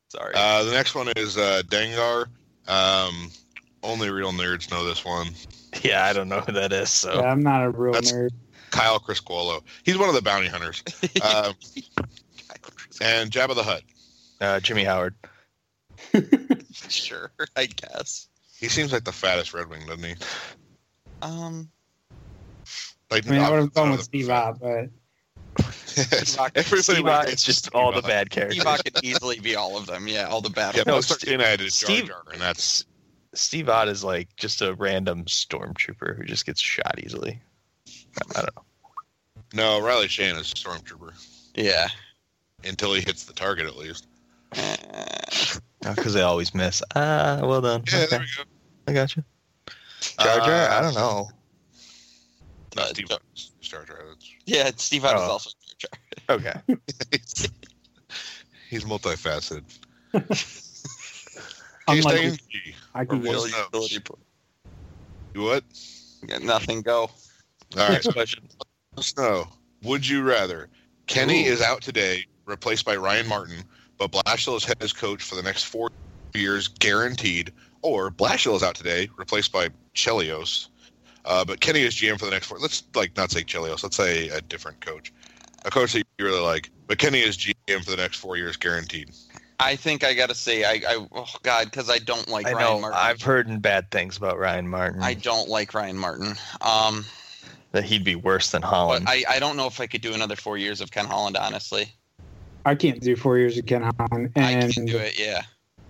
[0.08, 0.32] Sorry.
[0.36, 2.26] Uh, the next one is uh, Dengar.
[2.68, 3.30] Um,
[3.82, 5.28] only real nerds know this one.
[5.82, 6.90] Yeah, I don't know who that is.
[6.90, 8.30] So yeah, I'm not a real That's- nerd.
[8.74, 9.62] Kyle Criscuolo.
[9.84, 10.82] He's one of the bounty hunters.
[11.22, 11.54] Um,
[13.00, 13.82] and Jabba the Hutt.
[14.40, 15.14] uh, Jimmy Howard.
[16.88, 18.28] sure, I guess.
[18.58, 20.14] He seems like the fattest Red Wing, doesn't he?
[21.22, 21.70] Um,
[23.10, 24.88] Like, I mean, I would have gone with Steve Ott, but
[25.96, 26.24] Everybody
[26.82, 28.62] Steve would Ott agree is just Steve all the bad characters.
[28.64, 30.08] Ewok could easily be all of them.
[30.08, 30.86] Yeah, all the bad Yeah, ones.
[30.86, 32.84] No, most Steve- I Jar Steve- Jar, and that's
[33.34, 37.40] Steve Ott is like just a random stormtrooper who just gets shot easily.
[38.36, 38.62] I don't know.
[39.52, 41.12] no Riley Sheahan is a stormtrooper
[41.54, 41.88] Yeah.
[42.64, 44.06] until he hits the target at least.
[45.86, 46.82] Uh, Because they always miss.
[46.96, 47.82] Ah, well done.
[47.92, 48.42] Yeah, okay, there we go.
[48.88, 49.22] I got you.
[50.18, 50.50] Jar Jar?
[50.50, 51.28] Uh, I don't know.
[52.74, 53.18] Not Uh, Steve Jar-
[53.60, 53.98] Jar Jar.
[54.08, 55.30] That's, yeah, Steve Ott is Oh.
[55.32, 55.90] also Jar
[56.26, 56.36] Jar.
[56.38, 56.78] Okay.
[58.70, 59.64] he's multifaceted.
[61.86, 62.74] Unlike K-Stain?
[62.94, 63.32] I can Or get
[63.74, 63.98] utility
[65.34, 65.64] You what?
[66.26, 66.80] Got Nothing.
[66.80, 67.10] Go.
[67.76, 67.92] All right.
[67.92, 68.44] Next question.
[69.00, 69.48] Snow.
[69.82, 70.68] Would you rather?
[71.06, 71.52] Kenny Ooh.
[71.52, 73.64] is out today, replaced by Ryan Martin,
[73.98, 75.90] but Blashill is head coach for the next four
[76.34, 77.52] years, guaranteed.
[77.82, 80.68] Or Blashill is out today, replaced by Chelios,
[81.24, 82.58] uh, but Kenny is GM for the next four.
[82.58, 83.82] Let's like not say Chelios.
[83.82, 85.12] Let's say a different coach,
[85.64, 86.70] a coach that you really like.
[86.86, 89.10] But Kenny is GM for the next four years, guaranteed.
[89.60, 92.66] I think I gotta say I, I oh god because I don't like I Ryan
[92.66, 92.80] know.
[92.80, 92.98] Martin.
[93.00, 95.02] I've heard bad things about Ryan Martin.
[95.02, 96.34] I don't like Ryan Martin.
[96.60, 97.04] Um,
[97.74, 99.04] that he'd be worse than but Holland.
[99.08, 101.36] I, I don't know if I could do another four years of Ken Holland.
[101.36, 101.92] Honestly,
[102.64, 105.18] I can't do four years of Ken Holland, I and can do it.
[105.18, 105.42] Yeah,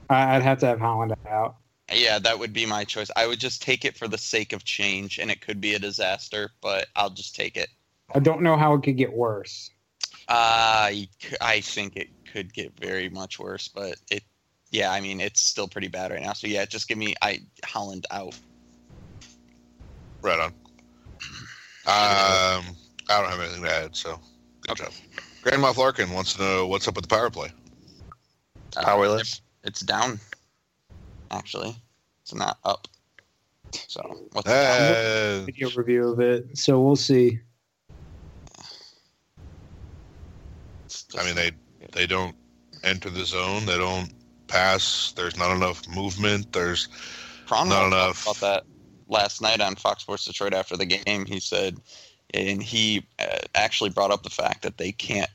[0.09, 1.57] I- I'd have to have Holland out.
[1.93, 3.11] yeah, that would be my choice.
[3.17, 5.79] I would just take it for the sake of change, and it could be a
[5.79, 7.69] disaster, but I'll just take it.
[8.15, 9.71] I don't know how it could get worse.
[10.27, 11.09] Uh, I
[11.43, 14.25] I think it could get very much worse, but it.
[14.71, 16.33] Yeah, I mean it's still pretty bad right now.
[16.33, 18.35] So yeah, just give me I Holland out.
[20.23, 20.55] Right on.
[21.87, 22.77] Um,
[23.11, 24.19] I don't have anything to add, so
[24.63, 24.85] good Okay.
[24.85, 24.93] job.
[25.43, 27.51] Grand Moff Larkin wants to know what's up with the power play.
[28.77, 29.43] Uh, Powerless.
[29.65, 30.19] It's down.
[31.31, 31.77] Actually,
[32.23, 32.89] it's not up.
[33.73, 37.41] So what's Uh, Video review of it, so we'll see.
[41.19, 41.51] I mean, they
[41.93, 42.35] they don't
[42.83, 43.67] enter the zone.
[43.67, 44.11] They don't
[44.49, 45.13] pass.
[45.17, 46.53] There's not enough movement.
[46.53, 46.89] There's
[47.47, 48.23] Kronwall not enough.
[48.25, 48.65] about that
[49.09, 51.27] last night on Fox Sports Detroit after the game.
[51.27, 51.79] He said,
[52.33, 55.31] and he uh, actually brought up the fact that they can't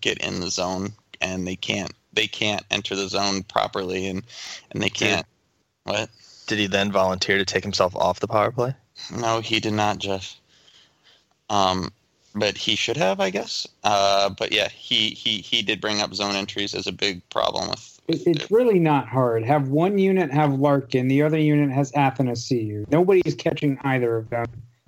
[0.00, 4.22] get in the zone and they can't they can't enter the zone properly and
[4.70, 5.26] and they can't.
[5.84, 6.08] What?
[6.46, 8.74] Did he then volunteer to take himself off the power play?
[9.14, 10.36] No, he did not, Jeff.
[11.50, 11.90] Um,
[12.34, 13.66] but he should have, I guess.
[13.84, 17.68] Uh, but yeah, he he he did bring up zone entries as a big problem
[17.70, 18.00] with.
[18.08, 19.44] It- It's really not hard.
[19.44, 22.90] Have one unit have Larkin, the other unit has Athanasiou.
[22.90, 24.46] Nobody's catching either of them.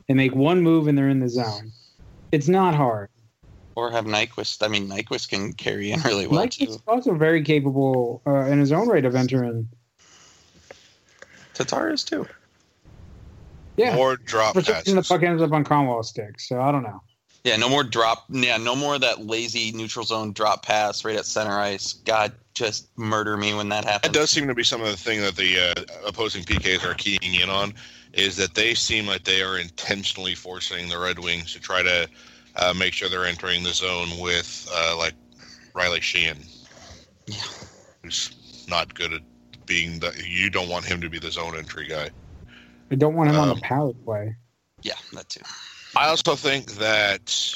[0.09, 1.73] They make one move and they're in the zone.
[2.33, 3.09] It's not hard.
[3.75, 4.63] Or have Nyquist.
[4.65, 8.59] I mean, Nyquist can carry in really well Mike is also very capable uh, in
[8.59, 9.69] his own right of entering.
[11.55, 12.27] Tatar is too.
[13.77, 15.09] Yeah, more drop for some the passes.
[15.09, 16.41] puck ends up on Kronwall's stick.
[16.41, 17.03] So I don't know.
[17.47, 18.25] Yeah, no more drop.
[18.29, 21.93] Yeah, no more of that lazy neutral zone drop pass right at center ice.
[22.05, 24.13] God, just murder me when that happens.
[24.13, 26.95] That does seem to be some of the thing that the uh, opposing PKs are
[26.95, 27.73] keying in on,
[28.15, 32.09] is that they seem like they are intentionally forcing the Red Wings to try to
[32.57, 35.15] uh, make sure they're entering the zone with uh, like
[35.73, 36.45] Riley Sheahan,
[37.29, 37.45] Yeah.
[38.03, 39.23] who's not good at
[39.67, 40.13] being the.
[40.27, 42.11] You don't want him to be the zone entry guy.
[42.91, 44.35] I don't want him on Um, the power play.
[44.83, 45.43] Yeah, that too.
[45.97, 47.55] I also think that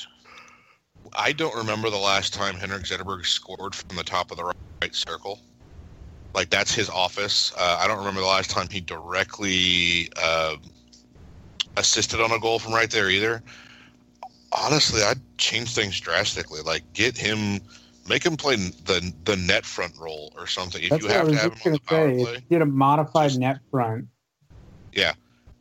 [1.15, 4.95] I don't remember the last time Henrik Zetterberg scored from the top of the right
[4.95, 5.41] circle.
[6.35, 7.53] like that's his office.
[7.59, 10.57] Uh, I don't remember the last time he directly uh,
[11.77, 13.43] assisted on a goal from right there either.
[14.53, 16.63] Honestly, I'd change things drastically.
[16.63, 17.61] Like get him,
[18.09, 20.83] make him play the the net front role or something.
[20.83, 22.25] If That's you have to have him on the power say.
[22.25, 24.07] play, Get a modified net front.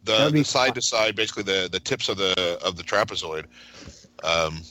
[0.10, 3.46] The the side to side, basically the the tips of the of the trapezoid.
[4.24, 4.62] Um,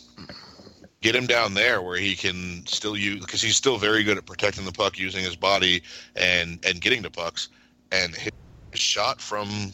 [1.00, 4.26] get him down there where he can still use because he's still very good at
[4.26, 5.82] protecting the puck using his body
[6.16, 7.48] and and getting to pucks
[7.92, 8.32] and his
[8.74, 9.72] shot from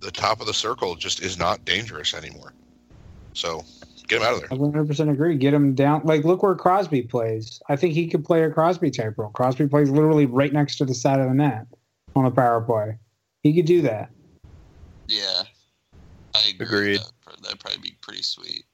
[0.00, 2.52] the top of the circle just is not dangerous anymore.
[3.32, 3.64] So
[4.08, 4.48] get him out of there.
[4.52, 5.36] I 100% agree.
[5.36, 6.02] Get him down.
[6.04, 7.60] Like, look where Crosby plays.
[7.68, 9.30] I think he could play a Crosby type role.
[9.30, 11.66] Crosby plays literally right next to the side of the net
[12.14, 12.98] on the power play.
[13.42, 14.10] He could do that.
[15.08, 15.42] Yeah,
[16.34, 16.66] I agree.
[16.66, 17.00] Agreed.
[17.00, 17.42] With that.
[17.42, 18.64] That'd probably be pretty sweet.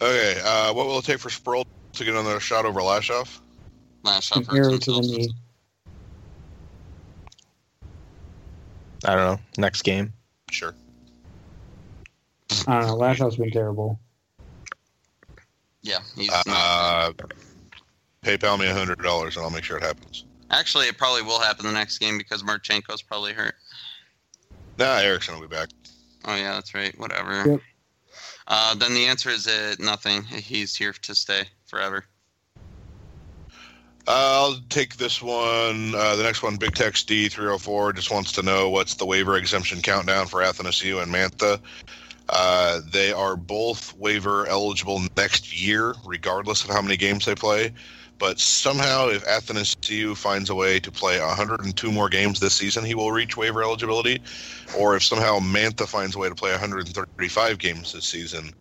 [0.00, 3.40] Okay, uh, what will it take for Sproul to get another shot over Lashoff?
[4.02, 5.34] Last An shot arrow to the knee.
[9.04, 9.40] I don't know.
[9.58, 10.12] Next game.
[10.50, 10.74] Sure.
[12.66, 12.96] I don't know.
[12.96, 13.98] Lashoff's been terrible.
[15.82, 16.44] Yeah, he's not.
[16.46, 17.12] Uh,
[18.22, 20.24] PayPal me a hundred dollars and I'll make sure it happens.
[20.50, 23.54] Actually, it probably will happen the next game because Marchenko's probably hurt.
[24.82, 25.68] Nah, Ericsson will be back.
[26.24, 26.98] Oh yeah, that's right.
[26.98, 27.48] Whatever.
[27.48, 27.60] Yep.
[28.48, 30.24] Uh, then the answer is uh, nothing.
[30.24, 32.04] He's here to stay forever.
[34.08, 35.94] Uh, I'll take this one.
[35.94, 39.82] Uh, the next one, Big Tex D304, just wants to know what's the waiver exemption
[39.82, 41.60] countdown for Athanasiou and Mantha.
[42.28, 47.72] Uh, they are both waiver eligible next year, regardless of how many games they play.
[48.22, 52.94] But somehow, if Athanasiou finds a way to play 102 more games this season, he
[52.94, 54.22] will reach waiver eligibility.
[54.78, 58.52] Or if somehow Mantha finds a way to play 135 games this season,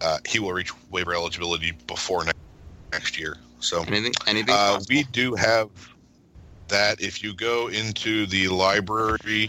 [0.00, 2.32] uh, he will reach waiver eligibility before ne-
[2.90, 3.36] next year.
[3.60, 4.14] So Anything?
[4.26, 4.56] Anything?
[4.56, 5.70] uh, we do have
[6.68, 7.00] that.
[7.00, 9.48] If you go into the library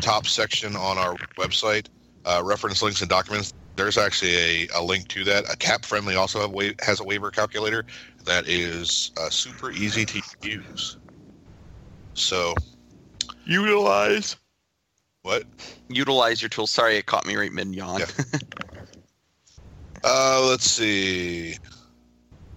[0.00, 1.86] top section on our website,
[2.24, 5.50] uh, reference links and documents, there's actually a, a link to that.
[5.52, 7.84] A cap friendly also have wa- has a waiver calculator
[8.24, 10.96] that is uh, super easy to use.
[12.14, 12.54] So
[13.44, 14.36] Utilize.
[15.22, 15.44] what?
[15.88, 16.70] Utilize your tools.
[16.70, 18.00] Sorry, it caught me right mid yawn.
[18.00, 18.06] Yeah.
[20.04, 21.56] Uh, let's see.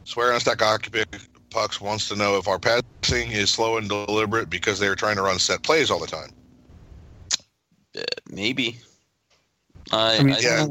[0.04, 1.08] Swear on stack occupant
[1.52, 5.16] pucks wants to know if our passing is slow and deliberate because they are trying
[5.16, 6.30] to run set plays all the time.
[7.98, 8.78] Uh, maybe.
[9.92, 10.68] I, I mean, I, yeah.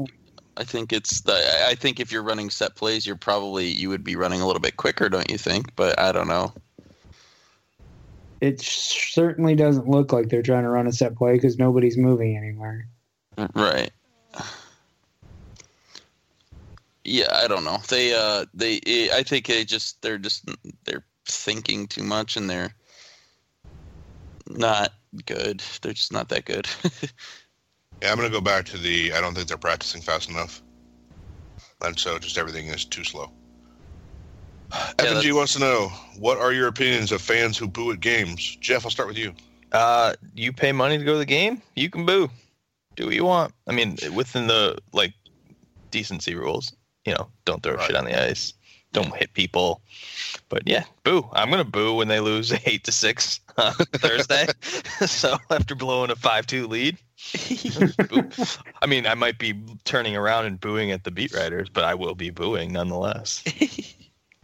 [0.57, 1.33] I think it's the.
[1.67, 4.61] I- think if you're running set plays, you're probably you would be running a little
[4.61, 5.75] bit quicker, don't you think?
[5.75, 6.53] But I don't know.
[8.41, 12.37] It certainly doesn't look like they're trying to run a set play because nobody's moving
[12.37, 12.87] anywhere.
[13.53, 13.91] Right.
[17.03, 17.79] Yeah, I don't know.
[17.87, 18.79] They uh they
[19.13, 20.49] I think they just they're just
[20.85, 22.73] they're thinking too much and they're
[24.47, 24.91] not
[25.25, 25.61] good.
[25.81, 26.67] They're just not that good.
[28.01, 29.13] Yeah, I'm going to go back to the.
[29.13, 30.61] I don't think they're practicing fast enough,
[31.81, 33.31] and so just everything is too slow.
[34.71, 35.87] FNG that's- wants to know
[36.17, 38.57] what are your opinions of fans who boo at games.
[38.59, 39.33] Jeff, I'll start with you.
[39.71, 41.61] Uh, you pay money to go to the game.
[41.75, 42.29] You can boo.
[42.95, 43.53] Do what you want.
[43.67, 45.13] I mean, within the like
[45.91, 46.73] decency rules.
[47.05, 47.85] You know, don't throw Right.
[47.87, 48.53] shit on the ice.
[48.93, 49.81] Don't hit people.
[50.49, 51.29] But yeah, boo.
[51.33, 54.47] I'm gonna boo when they lose eight to six on Thursday.
[55.05, 56.97] so after blowing a five-two lead.
[58.81, 59.53] I mean, I might be
[59.83, 63.43] turning around and booing at the beat writers, but I will be booing nonetheless.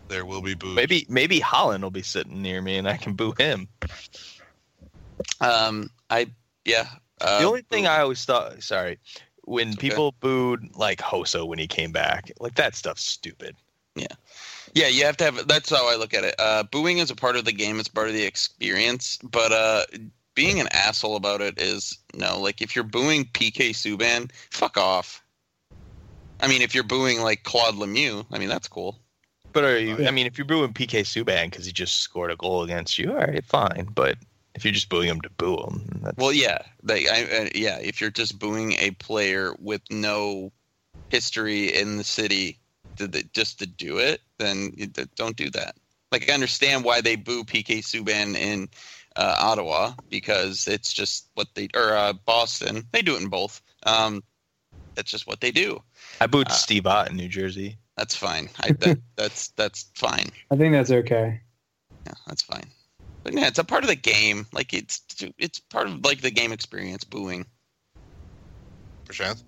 [0.07, 0.75] There will be boos.
[0.75, 3.67] Maybe maybe Holland will be sitting near me and I can boo him.
[5.39, 6.27] um I
[6.65, 6.87] yeah.
[7.21, 8.97] Uh, the only thing I always thought, sorry,
[9.43, 9.89] when It's okay.
[9.89, 13.55] people booed like Hossa when he came back, like that stuff's stupid.
[13.95, 14.07] Yeah,
[14.75, 15.47] you have to have.
[15.47, 16.35] That's how I look at it.
[16.39, 17.79] Uh, booing is a part of the game.
[17.79, 19.17] It's part of the experience.
[19.23, 19.83] But uh,
[20.35, 22.39] being an asshole about it is no.
[22.39, 25.23] Like if you're booing PK Subban, fuck off.
[26.39, 28.99] I mean, if you're booing like Claude Lemieux, I mean that's cool.
[29.53, 30.07] But are you?
[30.07, 33.11] I mean, if you're booing PK Subban because he just scored a goal against you,
[33.11, 33.89] all right, fine.
[33.93, 34.17] But
[34.55, 37.77] if you're just booing him to boo him, that's, Well, yeah, they, I, uh, yeah.
[37.79, 40.51] If you're just booing a player with no
[41.09, 42.59] history in the city, to,
[43.07, 45.75] the- just to do it, then you, don't do that.
[46.11, 48.67] Like I understand why they boo PK Subban in
[49.15, 52.85] uh, Ottawa because it's just what they or uh, Boston.
[52.91, 53.61] They do it in both.
[53.83, 54.23] Um,
[54.95, 55.81] that's just what they do.
[56.19, 57.77] I booed uh, Steve Ott in New Jersey.
[57.97, 58.49] That's fine.
[58.59, 60.29] I, that, that's that's fine.
[60.49, 61.39] I think that's okay.
[62.05, 62.65] Yeah, that's fine.
[63.23, 64.47] But yeah, it's a part of the game.
[64.51, 65.01] Like it's
[65.37, 67.03] it's part of like the game experience.
[67.03, 67.45] Booing.
[69.07, 69.43] Prashant?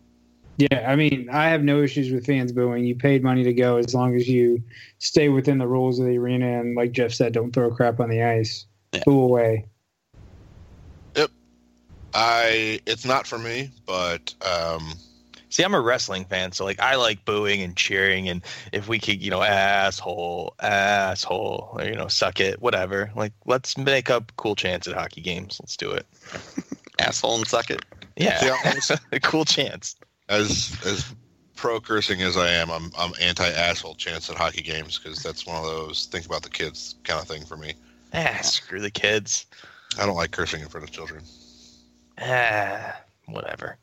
[0.57, 2.85] Yeah, I mean, I have no issues with fans booing.
[2.85, 4.61] You paid money to go as long as you
[4.99, 8.09] stay within the rules of the arena and, like Jeff said, don't throw crap on
[8.09, 8.65] the ice.
[8.91, 9.01] Yeah.
[9.05, 9.65] Boo away.
[11.15, 11.31] Yep.
[12.13, 14.93] I it's not for me, but um,
[15.53, 18.41] See, I'm a wrestling fan, so like I like booing and cheering, and
[18.71, 23.11] if we could, you know, asshole, asshole, or, you know, suck it, whatever.
[23.15, 25.59] Like, let's make up cool chants at hockey games.
[25.61, 26.07] Let's do it.
[26.99, 27.85] Asshole and suck it.
[28.17, 29.95] Yeah, See, a cool chance.
[30.29, 31.13] As as
[31.55, 35.45] pro cursing as I am, I'm I'm anti asshole chance at hockey games because that's
[35.45, 37.73] one of those think about the kids kind of thing for me.
[38.13, 39.45] Ah, screw the kids.
[39.99, 41.23] I don't like cursing in front of children.
[42.19, 43.77] Ah, whatever.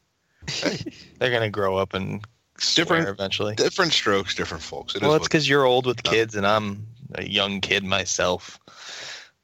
[1.18, 2.24] They're gonna grow up and
[2.58, 3.54] swear Different- eventually.
[3.54, 4.94] Different strokes, different folks.
[4.94, 8.58] It is well, it's because you're old with kids, and I'm a young kid myself.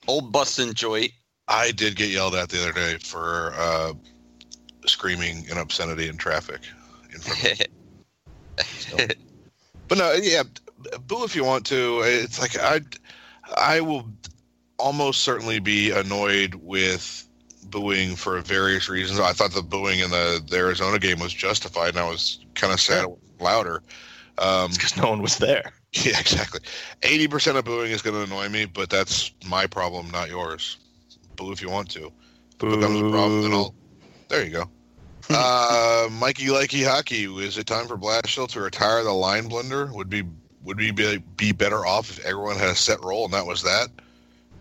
[0.08, 1.12] Old bustin' joint.
[1.48, 3.92] I did get yelled at the other day for uh,
[4.86, 6.60] screaming and obscenity in traffic.
[7.16, 9.16] In front of
[9.88, 10.42] But no, yeah,
[11.06, 12.00] boo if you want to.
[12.04, 12.80] It's like I,
[13.56, 14.08] I will
[14.78, 17.26] almost certainly be annoyed with
[17.64, 19.20] booing for various reasons.
[19.20, 22.72] I thought the booing in the, the Arizona game was justified, and I was kind
[22.72, 23.06] of sad
[23.40, 23.82] louder.
[24.38, 25.72] Um, It's because no one was there.
[25.92, 26.60] yeah, exactly.
[27.02, 30.78] Eighty percent of booing is going to annoy me, but that's my problem, not yours.
[31.36, 32.12] Boo if you want to.
[32.56, 33.74] If it becomes a problem, then I'll.
[34.28, 34.70] There you go.
[35.30, 37.24] Uh, Mikey Likey Hockey.
[37.24, 39.92] Is it time for Blashill to retire the line blender?
[39.92, 40.24] Would be
[40.66, 43.62] would we be, be better off if everyone had a set role and that was
[43.62, 43.88] that?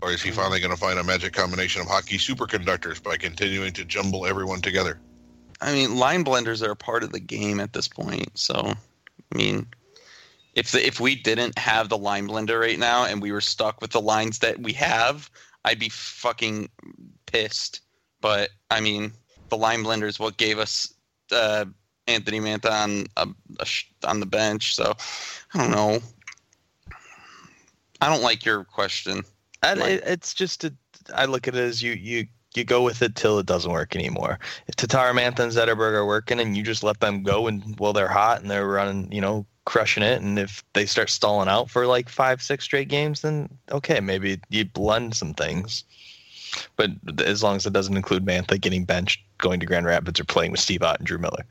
[0.00, 3.72] Or is he finally going to find a magic combination of hockey superconductors by continuing
[3.72, 5.00] to jumble everyone together?
[5.60, 8.38] I mean, line blenders are a part of the game at this point.
[8.38, 9.66] So, I mean,
[10.54, 13.80] if the, if we didn't have the line blender right now and we were stuck
[13.80, 15.30] with the lines that we have,
[15.64, 16.68] I'd be fucking
[17.26, 17.80] pissed.
[18.20, 19.12] But I mean,
[19.48, 20.92] the line blender is what gave us
[21.32, 21.64] uh,
[22.06, 23.28] Anthony Mantha on a,
[23.60, 24.74] a sh- on the bench.
[24.74, 24.94] So,
[25.54, 26.00] I don't know.
[28.00, 29.22] I don't like your question.
[29.64, 29.78] Right.
[29.78, 30.72] it, it's just a,
[31.14, 33.94] I look at it as you you you go with it till it doesn't work
[33.94, 34.38] anymore.
[34.66, 37.92] If Tatar, Mantha, and Zetterberg are working, and you just let them go, and well,
[37.92, 40.22] they're hot and they're running, you know, crushing it.
[40.22, 44.40] And if they start stalling out for like five, six straight games, then okay, maybe
[44.48, 45.84] you blend some things.
[46.76, 46.90] But
[47.20, 50.50] as long as it doesn't include Mantha getting benched, going to Grand Rapids, or playing
[50.50, 51.44] with Steve Ott and Drew Miller.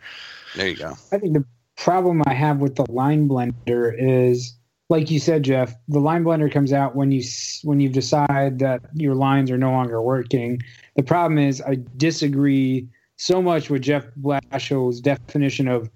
[0.55, 0.93] There you go.
[1.11, 1.45] I think the
[1.77, 4.55] problem I have with the line blender is,
[4.89, 7.23] like you said, Jeff, the line blender comes out when you
[7.63, 10.61] when you decide that your lines are no longer working.
[10.95, 12.87] The problem is, I disagree
[13.17, 15.89] so much with Jeff Blashill's definition of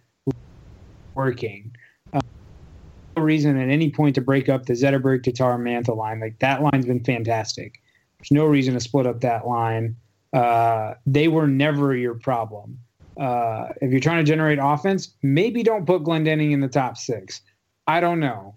[1.16, 1.76] working.
[2.14, 2.22] Uh,
[3.18, 6.20] no reason at any point to break up the Zetterberg Tatar Mantha line.
[6.20, 7.82] Like that line's been fantastic.
[8.20, 9.96] There's no reason to split up that line.
[10.34, 12.80] Uh, they were never your problem.
[13.20, 17.42] Uh, if you're trying to generate offense, maybe don't put Glendening in the top six.
[17.88, 18.56] I don't know.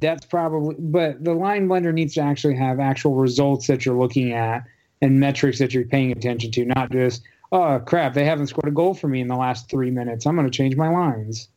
[0.00, 4.32] That's probably, but the line blender needs to actually have actual results that you're looking
[4.32, 4.64] at
[5.00, 7.22] and metrics that you're paying attention to, not just,
[7.52, 10.26] oh crap, they haven't scored a goal for me in the last three minutes.
[10.26, 11.48] I'm going to change my lines.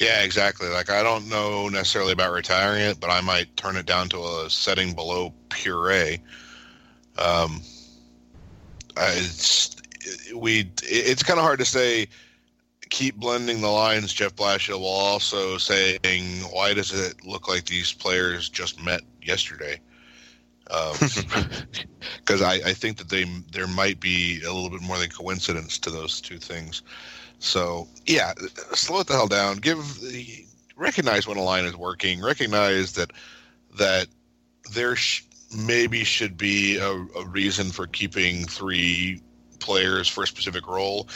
[0.00, 0.68] Yeah, exactly.
[0.68, 4.18] Like I don't know necessarily about retiring it, but I might turn it down to
[4.18, 6.20] a setting below puree.
[7.18, 7.62] Um,
[8.96, 9.76] I- it's
[10.34, 10.70] we.
[10.82, 12.08] It's kind of hard to say.
[12.90, 17.92] Keep blending the lines, Jeff Blashill, while also saying, "Why does it look like these
[17.92, 19.80] players just met yesterday?"
[22.18, 25.78] Because I, I think that they there might be a little bit more than coincidence
[25.80, 26.82] to those two things.
[27.38, 28.32] So yeah,
[28.72, 29.56] slow it the hell down.
[29.58, 29.78] Give
[30.76, 32.20] recognize when a line is working.
[32.20, 33.10] Recognize that
[33.78, 34.06] that
[34.72, 35.24] there sh-
[35.54, 39.20] maybe should be a, a reason for keeping three
[39.58, 41.08] players for a specific role,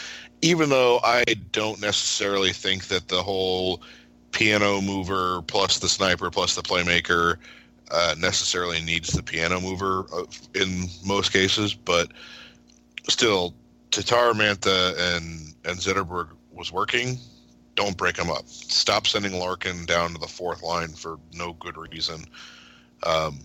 [0.42, 3.82] even though I don't necessarily think that the whole
[4.32, 7.36] piano mover plus the sniper plus the playmaker
[7.90, 10.24] uh, necessarily needs the piano mover uh,
[10.54, 12.12] in most cases, but
[13.08, 13.54] still,
[13.90, 17.18] Tatar, Mantha, and and Zetterberg was working.
[17.74, 18.46] Don't break them up.
[18.46, 22.24] Stop sending Larkin down to the fourth line for no good reason,
[23.04, 23.38] um,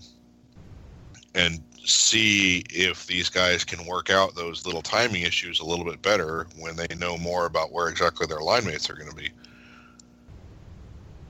[1.34, 6.00] and see if these guys can work out those little timing issues a little bit
[6.00, 9.30] better when they know more about where exactly their line mates are going to be.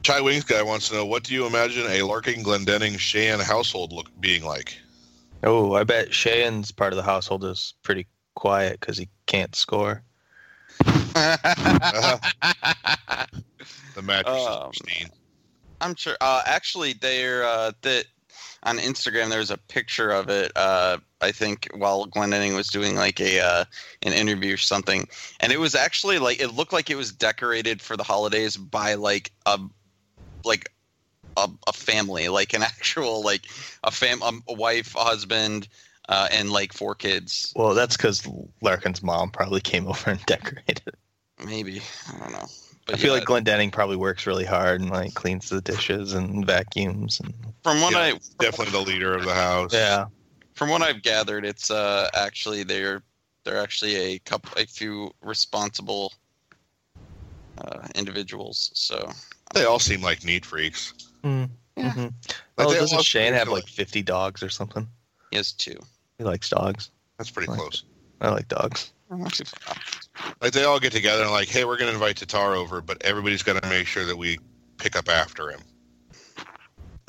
[0.04, 3.92] Chai Wings guy wants to know what do you imagine a Larkin, Glendening, Sheahan household
[3.92, 4.78] look being like?
[5.42, 10.02] Oh, I bet Sheahan's part of the household is pretty quiet because he can't score.
[13.94, 15.10] The mattress Um, is pristine.
[15.80, 16.16] I'm sure.
[16.20, 18.06] Uh, actually, they're uh, that.
[18.64, 20.52] On Instagram there was a picture of it.
[20.56, 23.64] Uh, I think while Glendening was doing like a uh,
[24.02, 25.06] an interview or something,
[25.40, 28.94] and it was actually like it looked like it was decorated for the holidays by
[28.94, 29.58] like a
[30.44, 30.70] like
[31.36, 33.46] a, a family, like an actual like
[33.82, 35.68] a fam a wife, a husband,
[36.08, 37.52] uh, and like four kids.
[37.56, 38.26] Well, that's because
[38.60, 40.82] Larkin's mom probably came over and decorated.
[40.86, 40.94] it.
[41.44, 42.46] Maybe I don't know.
[42.88, 46.46] I feel yeah, like Glendening probably works really hard and like cleans the dishes and
[46.46, 47.32] vacuums and
[47.62, 49.72] from what Yeah, I Definitely the leader of the house.
[49.72, 50.06] yeah.
[50.54, 53.02] from what I've gathered, it's uh actually they're
[53.44, 56.12] they're actually a couple a few responsible
[57.58, 58.70] uh, individuals.
[58.74, 59.10] So
[59.54, 60.92] They all seem like neat freaks.
[61.22, 61.48] Mm.
[61.76, 61.90] Yeah.
[61.92, 62.12] Mhm.
[62.56, 64.86] Like, Oh, doesn't Sheahan have to like 50 dogs or something?
[65.30, 65.78] he has two.
[66.18, 66.90] He likes dogs.
[67.18, 67.84] That's pretty Like- close.
[68.20, 68.92] I like dogs.
[70.40, 73.42] Like they all get together and like, hey, we're gonna invite Tatar over, but everybody's
[73.42, 74.38] gonna make sure that we
[74.78, 75.60] pick up after him.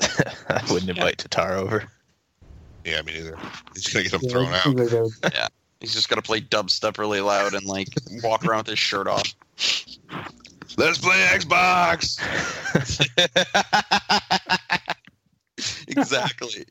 [0.00, 1.84] I wouldn't invite Tatar over.
[2.84, 3.36] Yeah, me neither.
[3.74, 4.62] He's gonna get him Yeah, thrown out.
[4.62, 7.88] seems like that would- He's just going to play dubstep really loud and like
[8.22, 9.34] walk around with his shirt off.
[10.78, 12.18] Let's play Xbox.
[15.88, 16.64] exactly.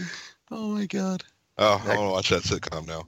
[0.50, 1.22] oh my god.
[1.58, 3.04] Oh, I want to watch that sitcom now.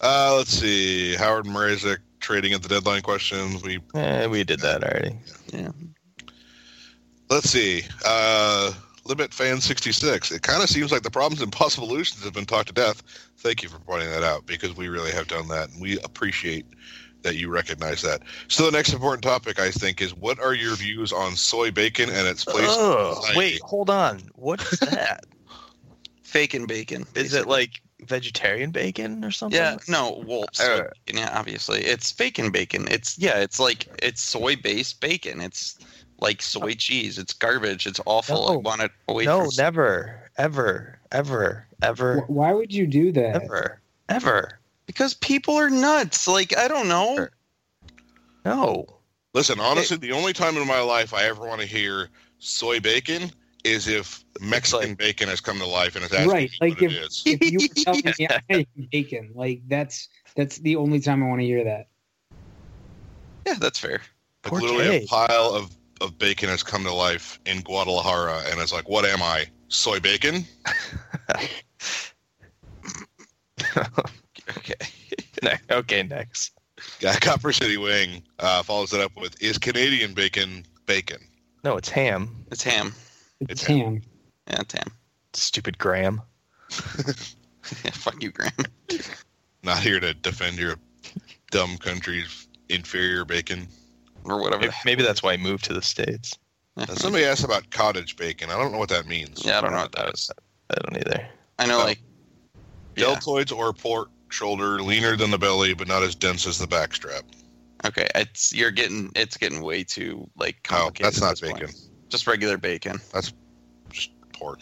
[0.00, 1.14] Uh, let's see.
[1.14, 3.62] Howard Mrazek trading at the deadline questions.
[3.62, 5.16] We Eh, we did that already.
[5.52, 5.70] Yeah.
[7.30, 7.82] let's see.
[8.04, 8.72] Uh,
[9.04, 10.32] Limit Fan sixty six.
[10.32, 13.02] It kind of seems like the problems and possible solutions have been talked to death.
[13.38, 16.66] Thank you for pointing that out because we really have done that, and we appreciate
[17.22, 18.22] that you recognize that.
[18.48, 22.10] So the next important topic, I think, is what are your views on soy bacon
[22.10, 22.66] and its place?
[22.68, 23.38] Oh, society?
[23.38, 24.20] wait, hold on.
[24.34, 25.24] What is that?
[26.28, 27.06] Faking bacon.
[27.14, 29.58] is it like vegetarian bacon or something?
[29.58, 31.80] Yeah, no, well, Uh, bacon, yeah, obviously.
[31.80, 32.86] It's bacon bacon.
[32.88, 35.40] It's yeah, it's like it's soy based bacon.
[35.40, 35.78] It's
[36.20, 37.16] like soy cheese.
[37.16, 37.86] It's garbage.
[37.86, 38.50] It's awful.
[38.50, 43.42] I want it away No, from never, ever, ever, ever, Why would you do that?
[43.42, 44.58] ever, ever.
[44.84, 46.28] because people are nuts.
[46.28, 47.14] Like I don't know.
[47.16, 47.30] Sure.
[48.44, 48.84] No.
[49.32, 52.08] Listen, honestly, the only time in my life I ever want to hear
[52.38, 53.30] soy bacon
[53.68, 56.82] is if Mexican like- bacon has come to life and it's actually Right, like what
[56.92, 57.22] if- is.
[57.26, 61.40] If you were telling me I'm bacon, like that's that's the only time I want
[61.40, 61.88] to hear that.
[63.46, 64.00] Yeah, that's fair.
[64.44, 68.60] Like Poor literally a pile of, of bacon has come to life in Guadalajara, and
[68.60, 69.46] it's like, what am I?
[69.68, 70.44] Soy bacon?
[74.56, 74.74] Okay.
[75.42, 76.52] Ne- okay, next.
[77.00, 81.18] Yeah, Copper City Wing uh, follows it up with, is Canadian bacon bacon?
[81.64, 82.44] No, it's ham.
[82.50, 82.94] It's ham.
[83.40, 84.02] It's, It's ham.
[84.48, 84.90] Yeah, it's ham.
[85.34, 86.22] Stupid Graham.
[87.84, 88.52] Yeah, fuck you, Graham.
[89.62, 90.76] Not here to defend your
[91.50, 93.68] dumb country's inferior bacon.
[94.24, 94.62] Or whatever.
[94.62, 96.38] Maybe, maybe that's why he moved to the states.
[96.76, 98.48] Now, somebody asked about cottage bacon.
[98.48, 99.44] I don't know what that means.
[99.44, 100.30] Yeah, I don't know what that is.
[100.70, 101.28] I don't either.
[101.58, 101.84] I know, Oh.
[101.84, 102.00] like.
[102.96, 103.04] Yeah.
[103.04, 107.22] Deltoids or pork shoulder, leaner than the belly, but not as dense as the backstrap.
[107.84, 111.04] Okay, it's you're getting it's getting way too like Oh, complicated.
[111.04, 111.66] that's not bacon.
[111.66, 111.80] point.
[112.08, 112.10] Bacon.
[112.10, 113.00] Just regular bacon.
[113.12, 113.32] That's
[113.90, 114.60] just pork.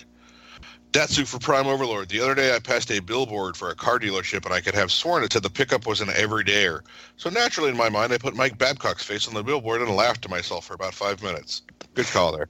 [0.92, 2.08] Datsu for Prime Overlord.
[2.08, 4.90] The other day I passed a billboard for a car dealership and I could have
[4.90, 6.80] sworn it said the pickup was an everydayer.
[7.16, 10.22] So naturally in my mind I put Mike Babcock's face on the billboard and laughed
[10.22, 11.62] to myself for about five minutes.
[11.94, 12.48] Good call there.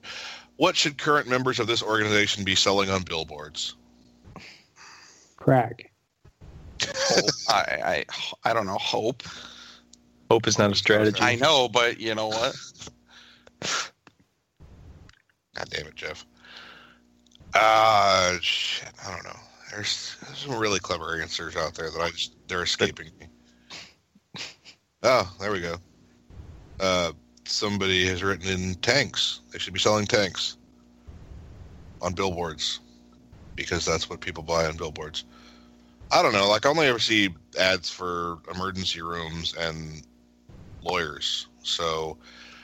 [0.57, 3.74] What should current members of this organization be selling on billboards?
[5.36, 5.90] Crack.
[6.82, 7.24] Hope.
[7.49, 8.05] I,
[8.44, 8.78] I I don't know.
[8.78, 9.22] Hope.
[10.30, 11.20] Hope is not a strategy.
[11.20, 12.55] I know, but you know what?
[15.57, 16.27] God damn it, Jeff.
[17.55, 18.93] Uh, shit.
[19.05, 19.41] I don't know.
[19.71, 23.27] There's, there's some really clever answers out there that I just, they're escaping me.
[25.03, 25.77] Oh, there we go.
[26.79, 27.13] Uh,
[27.47, 29.41] somebody has written in tanks.
[29.53, 30.59] They should be selling tanks
[32.03, 32.81] on billboards
[33.57, 35.25] because that's what people buy on billboards.
[36.13, 36.49] I don't know.
[36.49, 40.07] Like, I only ever see ads for emergency rooms and
[40.83, 41.47] lawyers.
[41.63, 42.19] So,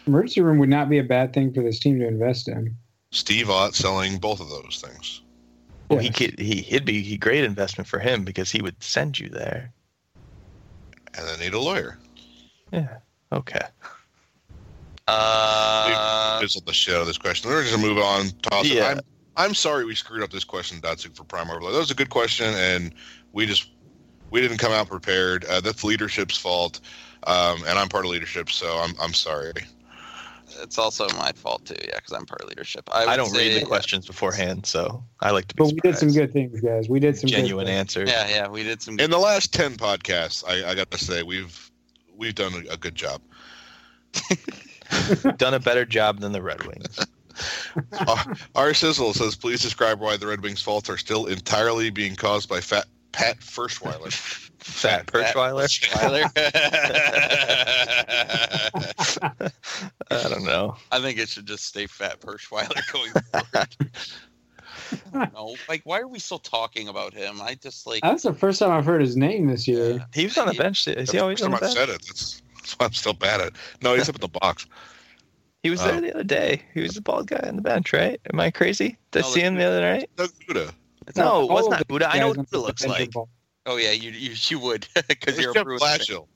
[0.07, 2.77] Emergency room would not be a bad thing for this team to invest in.
[3.13, 5.21] Steve Ott selling both of those things.
[5.89, 6.17] Well, he Yes.
[6.17, 6.39] could.
[6.39, 9.73] He it'd be a great investment for him because he would send you there.
[11.15, 11.99] And they need a lawyer.
[12.73, 12.99] Yeah.
[13.31, 13.61] Okay.
[15.09, 17.51] Uh, fizzled the shit out of this question.
[17.51, 18.31] We're just gonna move on.
[18.43, 18.73] Toss it.
[18.75, 18.87] Yeah.
[18.87, 19.01] I'm,
[19.37, 21.75] I'm sorry we screwed up this question, Datsyuk, for Prime Overlord.
[21.75, 22.95] That was a good question, and
[23.33, 23.69] we just
[24.31, 25.45] we didn't come out prepared.
[25.45, 26.81] Uh, that's leadership's fault,
[27.27, 29.53] um, and I'm part of leadership, so I'm I'm sorry.
[30.61, 31.75] It's also my fault too.
[31.81, 32.89] Yeah, because I'm part of leadership.
[32.93, 35.65] I, I don't read the questions beforehand, so I like to be.
[35.65, 36.89] But we did some good things, guys.
[36.89, 37.79] We did some good genuine things.
[37.79, 38.11] answers.
[38.11, 38.99] Yeah, yeah, we did some.
[38.99, 41.71] In the last ten podcasts, I, I got to say we've
[42.17, 43.21] we've done a, a good job.
[45.39, 46.99] Done a better job than the Red Wings.
[48.07, 48.25] our,
[48.55, 52.49] our sizzle says, please describe why the Red Wings' faults are still entirely being caused
[52.49, 54.51] by fat Pat Ferschweiler.
[54.63, 55.69] Fat Perschweiler.
[60.11, 60.77] I don't know.
[60.91, 63.13] I think it should just stay Fat Perschweiler going
[65.13, 65.31] forward.
[65.35, 67.41] no, like why are we still talking about him?
[67.41, 69.93] I just like That's the first time I've heard his name this year.
[69.93, 70.05] Yeah.
[70.15, 70.87] He was on the bench.
[70.87, 71.89] Is he always on First the time I've bench?
[71.89, 72.03] said it.
[72.07, 73.55] That's, that's why I'm still bad at it.
[73.83, 74.67] No, he's up in the box.
[75.63, 76.63] He was there uh, the other day.
[76.75, 78.21] He was the bald guy on the bench, right?
[78.33, 78.97] Am I crazy?
[79.13, 80.11] Did I see him the other night?
[80.17, 80.73] Doug Houda.
[81.17, 82.09] No, it was not the Buddha.
[82.11, 83.13] I know what on Buddha looks like.
[83.13, 83.29] bald.
[83.67, 85.83] Oh yeah, you you, you would because you're a Jeff Bruins.
[85.83, 86.27] Blashill.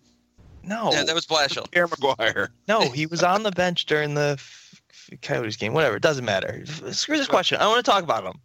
[0.63, 1.71] No, Yeah, that was Blashill.
[1.71, 2.49] Pierre McGuire.
[2.67, 5.73] no, he was on the bench during the f- f- Coyotes game.
[5.75, 6.65] Whatever, it doesn't matter.
[6.93, 7.59] Screw this question.
[7.61, 8.41] I want to talk about him.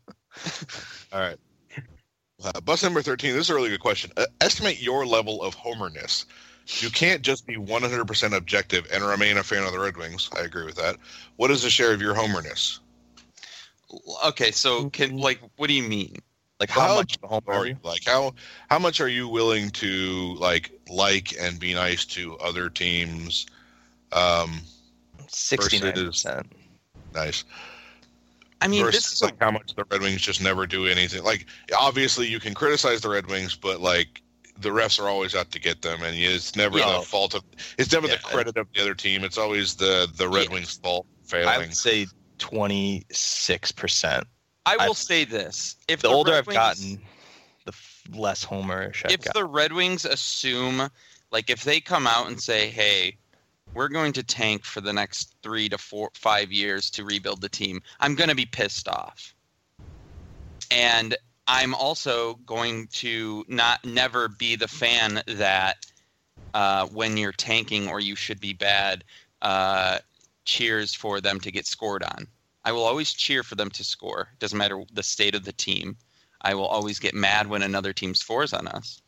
[1.13, 1.37] All right.
[2.43, 3.33] Uh, bus number 13.
[3.33, 4.11] This is a really good question.
[4.17, 6.25] Uh, estimate your level of homerness.
[6.79, 10.29] You can't just be 100% objective and remain a fan of the Red Wings.
[10.35, 10.97] I agree with that.
[11.35, 12.79] What is the share of your homerness?
[14.25, 16.15] Okay, so can like what do you mean?
[16.61, 17.75] Like how How much of a homer are you?
[17.81, 18.35] Like how
[18.69, 23.47] how much are you willing to like like and be nice to other teams?
[24.11, 24.61] Um,
[25.27, 26.51] Sixty-nine percent.
[27.15, 27.45] nice.
[28.61, 31.23] I mean, versus this is like how much the Red Wings just never do anything.
[31.23, 34.21] Like obviously you can criticize the Red Wings, but like
[34.59, 36.99] the refs are always out to get them, and it's never Yeah.
[36.99, 37.41] the fault of.
[37.79, 38.17] It's never Yeah.
[38.17, 39.23] the credit of the other team.
[39.23, 40.53] It's always the the Red Yeah.
[40.53, 42.05] Wings' fault I would say
[42.37, 44.27] twenty-six percent.
[44.65, 47.01] I will I've- say this: if The older Red I've Wings- gotten,
[47.65, 47.73] the
[48.17, 50.89] less homerish I've if the Red Wings assume,
[51.31, 53.17] like, if they come out and say, "Hey,
[53.73, 57.49] we're going to tank for the next three to four, five years to rebuild the
[57.49, 59.33] team," I'm going to be pissed off,
[60.69, 61.15] and
[61.47, 65.85] I'm also going to not never be the fan that
[66.53, 69.03] uh, when you're tanking or you should be bad,
[69.41, 69.99] uh,
[70.45, 72.27] cheers for them to get scored on.
[72.63, 74.29] I will always cheer for them to score.
[74.39, 75.97] Doesn't matter the state of the team.
[76.41, 79.01] I will always get mad when another team scores on us.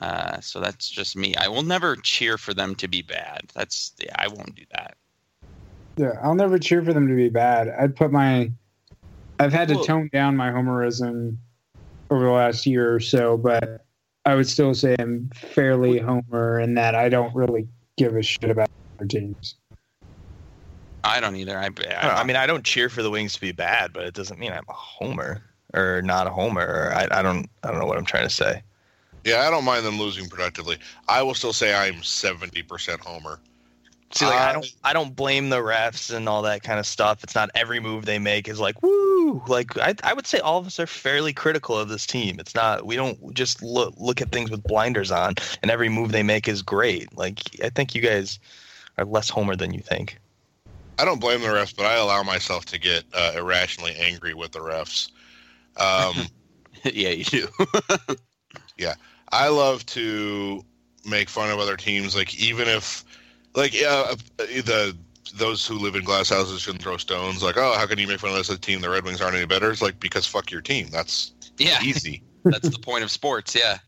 [0.00, 1.34] Uh, so that's just me.
[1.36, 3.42] I will never cheer for them to be bad.
[3.54, 4.96] That's yeah, I won't do that.
[5.96, 7.68] Yeah, I'll never cheer for them to be bad.
[7.68, 8.52] I'd put my,
[9.40, 11.36] I've had to tone down my homerism
[12.10, 13.84] over the last year or so, but
[14.24, 18.50] I would still say I'm fairly homer in that I don't really give a shit
[18.50, 19.56] about other teams.
[21.04, 21.56] I don't either.
[21.58, 21.68] I,
[22.00, 24.38] I, I mean, I don't cheer for the Wings to be bad, but it doesn't
[24.38, 25.42] mean I'm a homer
[25.74, 26.66] or not a homer.
[26.66, 28.62] Or I, I don't, I don't know what I'm trying to say.
[29.24, 30.78] yeah, I don't mind them losing productively.
[31.08, 33.40] I will still say I'm seventy percent homer.
[34.12, 36.86] See, like I I- don't, I don't blame the refs and all that kind of
[36.86, 37.22] stuff.
[37.22, 39.42] It's not every move they make is like woo.
[39.46, 42.40] Like I, I would say all of us are fairly critical of this team.
[42.40, 46.12] It's not we don't just look look at things with blinders on, and every move
[46.12, 47.14] they make is great.
[47.16, 48.38] Like I think you guys
[48.96, 50.18] are less homer than you think.
[50.98, 54.52] I don't blame the refs, but I allow myself to get uh, irrationally angry with
[54.52, 55.10] the refs.
[55.76, 56.26] Um,
[56.84, 57.48] yeah, you do.
[58.78, 58.94] Yeah,
[59.32, 60.64] I love to
[61.04, 63.04] make fun of other teams, like even if,
[63.54, 64.96] like, yeah, the
[65.34, 67.42] those who live in glass houses shouldn't throw stones.
[67.42, 68.80] Like, oh, how can you make fun of this team?
[68.80, 69.70] The Red Wings aren't any better.
[69.70, 70.88] It's like because fuck your team.
[70.90, 72.22] That's yeah, easy.
[72.44, 73.54] that's the point of sports.
[73.54, 73.78] Yeah.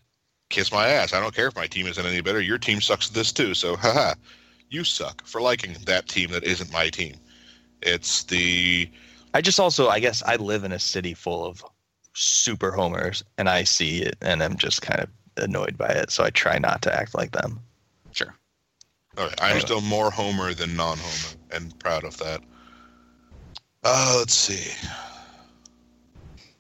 [0.51, 1.15] Kiss my ass.
[1.15, 2.41] I don't care if my team isn't any better.
[2.41, 3.55] Your team sucks at this too.
[3.55, 4.15] So, haha,
[4.71, 7.17] you suck for liking that team that isn't my team.
[7.83, 8.91] It's the
[9.35, 11.65] I just also, I guess, I live in a city full of
[12.15, 16.11] super homers, and I see it, and I'm just kind of annoyed by it.
[16.11, 17.61] So I try not to act like them.
[18.13, 18.35] Sure.
[19.17, 19.61] Okay, I'm Anyway.
[19.61, 22.43] still more Homer than non-Homer, and proud of that.
[23.85, 24.73] Uh, let's see.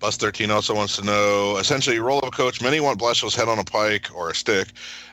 [0.00, 2.62] Bus 13 also wants to know, essentially, role of a coach.
[2.62, 4.68] Many want Blashill's head on a pike or a stick.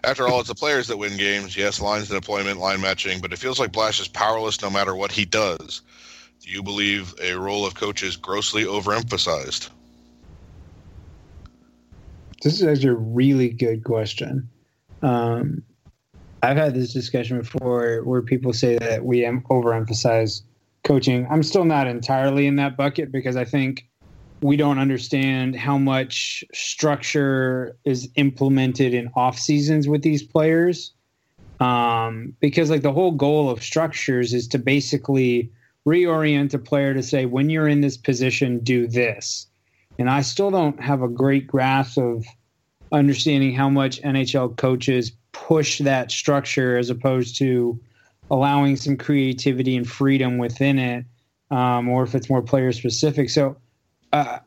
[0.05, 1.57] After all, it's the players that win games.
[1.57, 4.95] Yes, lines and deployment, line matching, but it feels like Blash is powerless no matter
[4.95, 5.81] what he does.
[6.39, 9.69] Do you believe a role of coach is grossly overemphasized?
[12.41, 14.49] This is actually a really good question.
[15.01, 15.64] Um,
[16.41, 20.43] I've had this discussion before where people say that we overemphasize
[20.85, 21.27] coaching.
[21.30, 23.85] I'm still not entirely in that bucket because I think
[24.41, 30.93] we don't understand how much structure is implemented in off seasons with these players.
[31.59, 35.51] Um, because like the whole goal of structures is to basically
[35.88, 39.47] reorient a player to say, when you're in this position, do this.
[39.97, 42.26] And I still don't have a great grasp of
[42.91, 47.80] understanding how much NHL coaches push that structure as opposed to
[48.30, 51.05] allowing some creativity and freedom within it,
[51.49, 53.30] um, or if it's more player specific.
[53.30, 53.57] So,
[54.13, 54.39] uh,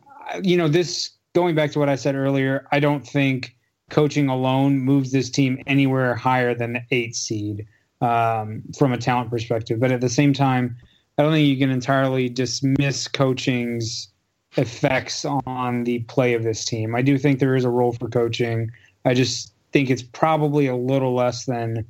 [0.43, 3.57] you know, this going back to what I said earlier, I don't think
[3.91, 7.67] coaching alone moves this team anywhere higher than the eight seed
[8.01, 9.81] um, from a talent perspective.
[9.81, 10.77] But at the same time,
[11.19, 14.09] I don't think you can entirely dismiss coaching's
[14.57, 16.95] effects on the play of this team.
[16.95, 18.71] I do think there is a role for coaching.
[19.05, 21.85] I just think it's probably a little less than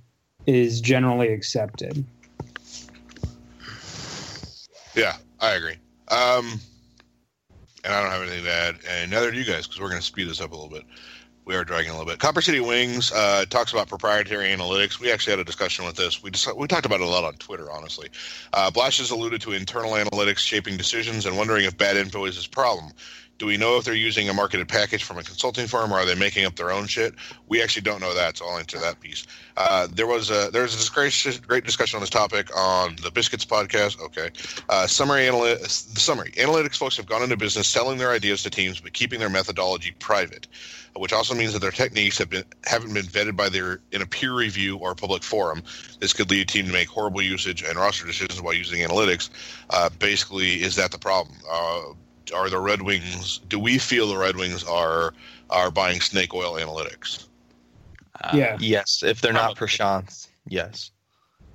[0.47, 2.05] is generally accepted.
[4.95, 5.77] Yeah, I agree.
[6.09, 6.61] Um,
[7.85, 10.01] and I don't have anything to add, and neither do you guys, because we're going
[10.01, 10.85] to speed this up a little bit.
[11.47, 12.19] We are dragging a little bit.
[12.21, 15.01] Copper City Wings uh, talks about proprietary analytics.
[15.01, 16.23] We actually had a discussion with this.
[16.23, 18.09] We just, we talked about it a lot on Twitter, honestly.
[18.53, 22.37] Uh, Blash has alluded to internal analytics shaping decisions and wondering if bad info is
[22.37, 22.93] his problem.
[23.41, 26.05] Do we know if they're using a marketed package from a consulting firm or are
[26.05, 27.15] they making up their own shit?
[27.49, 29.27] We actually don't know that, so I'll answer that piece.
[29.57, 33.47] Uh, there was a there was a great discussion on this topic on the Biscuits
[33.47, 33.99] podcast.
[33.99, 34.29] Okay,
[34.69, 35.91] uh, summary analytics.
[35.95, 39.21] The summary analytics folks have gone into business selling their ideas to teams, but keeping
[39.21, 40.47] their methodology private,
[40.95, 44.07] which also means that their techniques have been haven't been vetted by their in a
[44.07, 45.63] peer review or public forum.
[45.99, 49.31] This could lead a team to make horrible usage and roster decisions while using analytics.
[49.71, 51.39] Uh, basically, is that the problem?
[52.33, 53.39] Are the Red Wings?
[53.49, 55.15] Do we feel the Red Wings are
[55.51, 57.27] are buying snake oil analytics?
[58.23, 58.57] Uh, yeah.
[58.61, 59.77] Yes, if they're not Probably.
[59.77, 60.91] Prashant's, yes.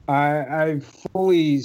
[0.08, 0.80] I, I
[1.12, 1.62] fully,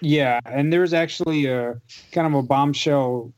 [0.00, 0.40] yeah.
[0.44, 1.80] And there's actually a
[2.12, 3.32] kind of a bombshell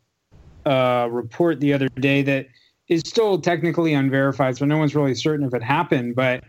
[0.67, 2.49] uh, report the other day that
[2.89, 6.45] is still technically unverified, so no one's really certain if it happened, but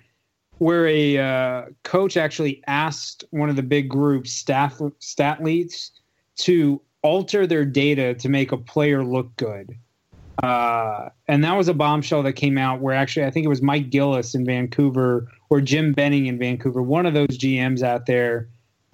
[0.60, 5.92] where a uh, coach actually asked one of the big groups, staff Stathletes,
[6.36, 9.78] to alter their data to make a player look good.
[10.44, 13.62] Uh, and that was a bombshell that came out where actually I think it was
[13.62, 16.82] Mike Gillis in Vancouver or Jim Benning in Vancouver.
[16.82, 18.48] One of those GMs out there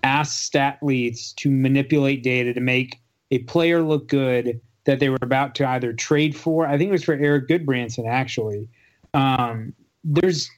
[0.04, 3.00] asked Stathletes to manipulate data to make
[3.32, 6.66] a player look good that they were about to either trade for.
[6.68, 8.68] I think it was for Erik Gudbranson actually.
[9.14, 9.74] Um,
[10.04, 10.50] there's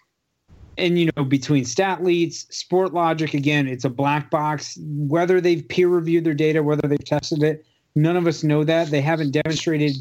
[0.78, 4.78] and you know between Stathletes sport logic again it's a black box.
[4.82, 8.90] Whether they've peer reviewed their data whether they've tested it none of us know that.
[8.92, 9.98] They haven't demonstrated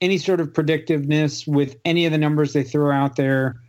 [0.00, 3.60] any sort of predictiveness with any of the numbers they throw out there.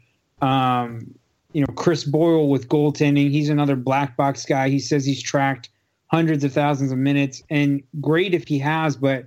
[0.41, 1.13] Um,
[1.53, 4.69] you know chris boyle with goaltending he's another black box guy.
[4.69, 5.69] He says he's tracked
[6.07, 9.25] hundreds of thousands of minutes and great if he has but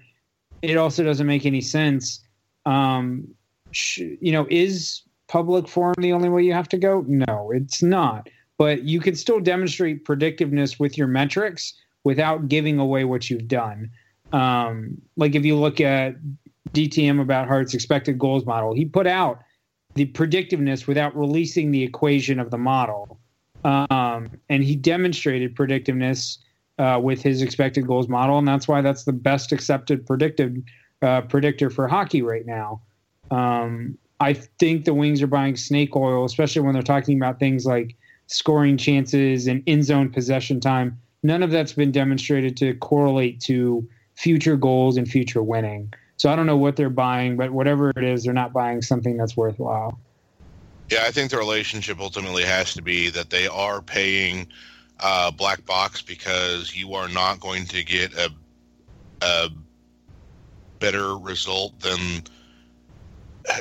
[0.62, 2.20] it also doesn't make any sense.
[2.66, 3.28] Um,
[3.90, 7.05] you know is public forum the only way you have to go?
[7.06, 8.28] No, it's not.
[8.59, 11.74] But you can still demonstrate predictiveness with your metrics
[12.05, 13.90] without giving away what you've done.
[14.32, 16.14] Um, like if you look at
[16.72, 19.40] DTMAboutHeart's expected goals model, he put out
[19.94, 23.18] the predictiveness without releasing the equation of the model.
[23.64, 26.38] Um, and he demonstrated predictiveness
[26.78, 30.56] uh, with his expected goals model, and that's why that's the best accepted predictive
[31.02, 32.82] uh, predictor for hockey right now.
[33.30, 37.66] Um, I think the Wings are buying snake oil, especially when they're talking about things
[37.66, 37.96] like
[38.26, 40.98] scoring chances and in zone possession time.
[41.22, 45.92] None of that's been demonstrated to correlate to future goals and future winning.
[46.16, 49.16] So I don't know what they're buying, but whatever it is, they're not buying something
[49.16, 49.98] that's worthwhile.
[50.90, 54.46] Yeah, I think the relationship ultimately has to be that they are paying
[55.00, 58.30] uh, black box because you are not going to get a
[59.22, 59.48] a
[60.78, 62.22] better result than.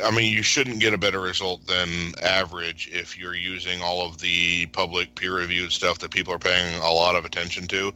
[0.04, 4.20] I mean, you shouldn't get a better result than average if you're using all of
[4.20, 7.94] the public peer-reviewed stuff that people are paying a lot of attention to.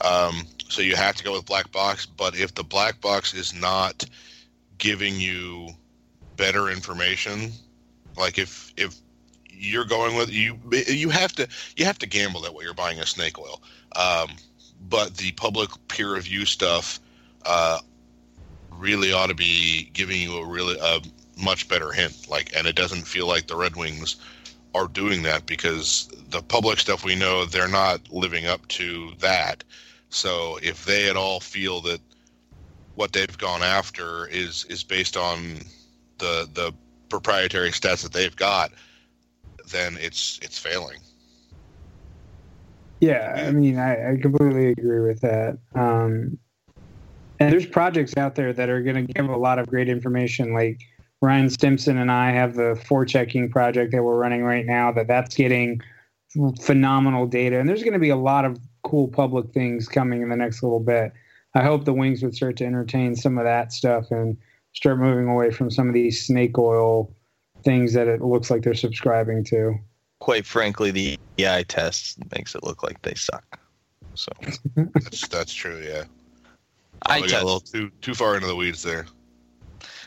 [0.00, 2.06] Um, so you have to go with black box.
[2.06, 4.04] But if the black box is not
[4.78, 5.68] giving you
[6.36, 7.52] better information,
[8.16, 8.96] like if if
[9.50, 12.98] you're going with you you have to you have to gamble that way you're buying
[13.00, 13.62] a snake oil
[13.96, 14.28] um,
[14.88, 17.00] but the public peer review stuff
[17.46, 17.78] uh,
[18.72, 21.00] really ought to be giving you a really a
[21.36, 24.16] much better hint like and it doesn't feel like the red wings
[24.74, 29.62] are doing that because the public stuff we know they're not living up to that
[30.08, 32.00] so if they at all feel that
[32.94, 35.58] what they've gone after is is based on
[36.18, 36.72] the the
[37.08, 38.72] proprietary stats that they've got,
[39.70, 40.98] then it's it's failing.
[43.00, 45.58] Yeah, I mean, I, I completely agree with that.
[45.74, 46.38] Um,
[47.38, 50.54] and there's projects out there that are going to give a lot of great information.
[50.54, 50.80] Like
[51.22, 54.92] Ryan Stimson and I have the forechecking project that we're running right now.
[54.92, 55.80] That that's getting
[56.60, 60.28] phenomenal data, and there's going to be a lot of cool public things coming in
[60.28, 61.12] the next little bit.
[61.54, 64.36] I hope the Wings would start to entertain some of that stuff and
[64.74, 67.10] start moving away from some of these snake oil
[67.64, 69.74] things that it looks like they're subscribing to.
[70.20, 73.58] Quite frankly, the EI test makes it look like they suck.
[74.14, 74.30] So
[74.76, 75.82] That's that's true.
[75.82, 76.04] Yeah,
[77.02, 79.06] I Probably got a little too too far into the weeds there.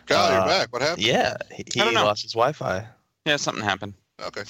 [0.10, 0.74] Kyle, you're Uh, back.
[0.74, 1.06] What happened?
[1.06, 2.04] yeah, he, he I don't know.
[2.06, 2.86] lost his Wi-Fi.
[3.26, 3.94] Yeah, something happened.
[4.22, 4.44] Okay.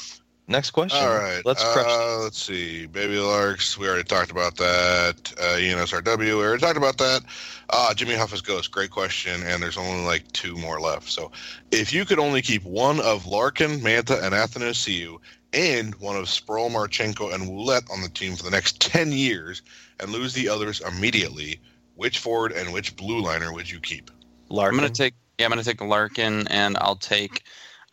[0.48, 0.98] next question.
[1.00, 1.42] All right.
[1.46, 1.86] Let's crush.
[1.88, 2.86] Uh, let's see.
[2.88, 3.78] Baby Larks.
[3.78, 5.34] We already talked about that.
[5.38, 6.18] Uh, ENSRW.
[6.18, 7.22] We already talked about that.
[7.70, 8.72] Uh, Jimmy Huff's Ghost.
[8.72, 9.44] Great question.
[9.44, 11.10] And there's only like two more left.
[11.12, 11.32] So
[11.72, 15.18] if you could only keep one of Larkin, Mantha, and Athanasiou
[15.54, 19.62] and one of Sproul, Marchenko, and Ouellette on the team for the next 10 years
[20.00, 21.60] and lose the others immediately,
[21.96, 24.10] which forward and which blue liner would you keep?
[24.50, 24.80] Larkin.
[24.80, 27.44] I'm gonna take yeah, I'm gonna take Larkin, and I'll take.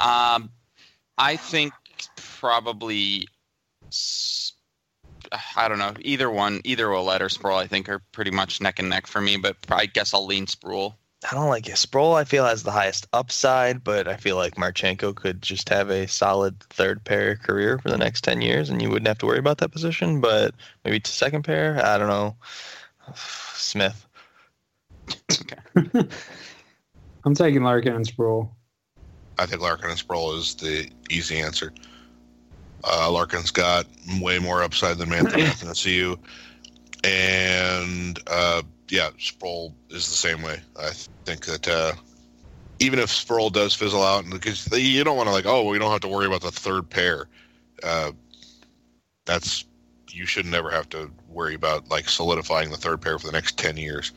[0.01, 0.51] Um,
[1.16, 1.73] I think
[2.16, 3.28] probably.
[5.56, 5.94] I don't know.
[6.01, 9.20] Either one, either Ouellette or Sproul, I think are pretty much neck and neck for
[9.20, 9.36] me.
[9.36, 10.97] But I guess I'll lean Sproul.
[11.28, 11.78] I don't like it.
[11.78, 15.90] Sproul, I feel, has the highest upside, but I feel like Marchenko could just have
[15.90, 19.27] a solid third pair career for the next 10 years, and you wouldn't have to
[19.27, 20.20] worry about that position.
[20.20, 20.55] But
[20.85, 22.36] maybe to second pair, I don't know.
[23.55, 24.06] Smith.
[25.32, 26.09] Okay.
[27.27, 28.57] I'm taking Larkin and Sproul.
[29.36, 31.73] I think Larkin and Sproul is the easy answer.
[32.85, 33.85] Uh, Larkin's got
[34.20, 36.16] way more upside than Mantha Athanasiou.
[37.03, 40.61] And uh, yeah, Sproul is the same way.
[40.78, 40.90] I
[41.24, 41.93] think that uh,
[42.78, 45.90] even if Sproul does fizzle out, because you don't want to like, oh, we don't
[45.90, 47.27] have to worry about the third pair.
[47.82, 48.12] Uh,
[49.24, 49.65] that's
[50.12, 53.59] you should never have to worry about like solidifying the third pair for the next
[53.59, 54.12] ten years.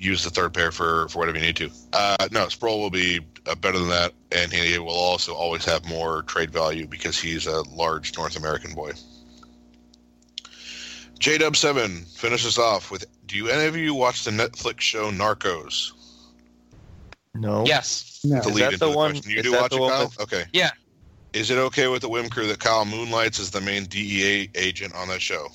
[0.00, 1.70] Use the third pair for for whatever you need to.
[1.92, 5.84] Uh, no, Sproul will be uh, better than that, and he will also always have
[5.84, 8.92] more trade value because he's a large North American boy.
[11.18, 15.10] J Dub Seven finishes off with: Do you any of you watch the Netflix show
[15.10, 15.92] Narcos?
[17.34, 17.66] No.
[17.66, 18.20] Yes.
[18.24, 18.38] No.
[18.38, 19.30] Is that the one- question.
[19.32, 20.04] You do watch the it, one Kyle?
[20.06, 20.44] with- okay.
[20.54, 20.70] Yeah.
[21.34, 24.94] Is it okay with the Wim crew that Kyle moonlights as the main DEA agent
[24.94, 25.48] on that show?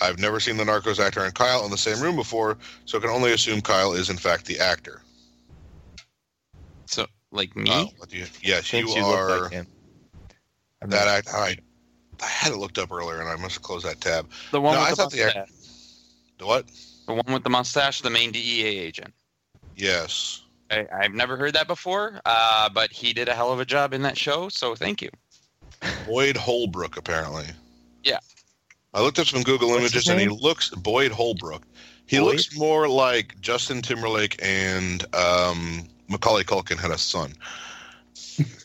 [0.00, 3.00] I've never seen the Narcos actor and Kyle in the same room before, so I
[3.00, 5.02] can only assume Kyle is in fact the actor.
[6.86, 7.66] So like me.
[7.70, 9.66] Oh, what you- yes, you you are like him.
[10.80, 11.28] That never- act.
[11.34, 11.56] I,
[12.22, 14.28] I had it looked up earlier, and I must have closed that tab.
[14.52, 15.54] the one No, I with the thought the act- mustache.
[16.38, 16.66] The what?
[17.06, 19.12] The one with the mustache, the main DEA agent.
[19.76, 20.42] Yes.
[20.70, 23.94] I, I've never heard that before, uh, but he did a hell of a job
[23.94, 24.48] in that show.
[24.50, 25.10] So thank you.
[26.06, 27.46] Boyd Holbrook, apparently.
[28.04, 28.18] Yeah.
[28.94, 31.62] I looked up some Google What's images, and he looks Boyd Holbrook.
[32.06, 32.26] He Boyd?
[32.26, 37.34] looks more like Justin Timberlake and um, Macaulay Culkin had a son.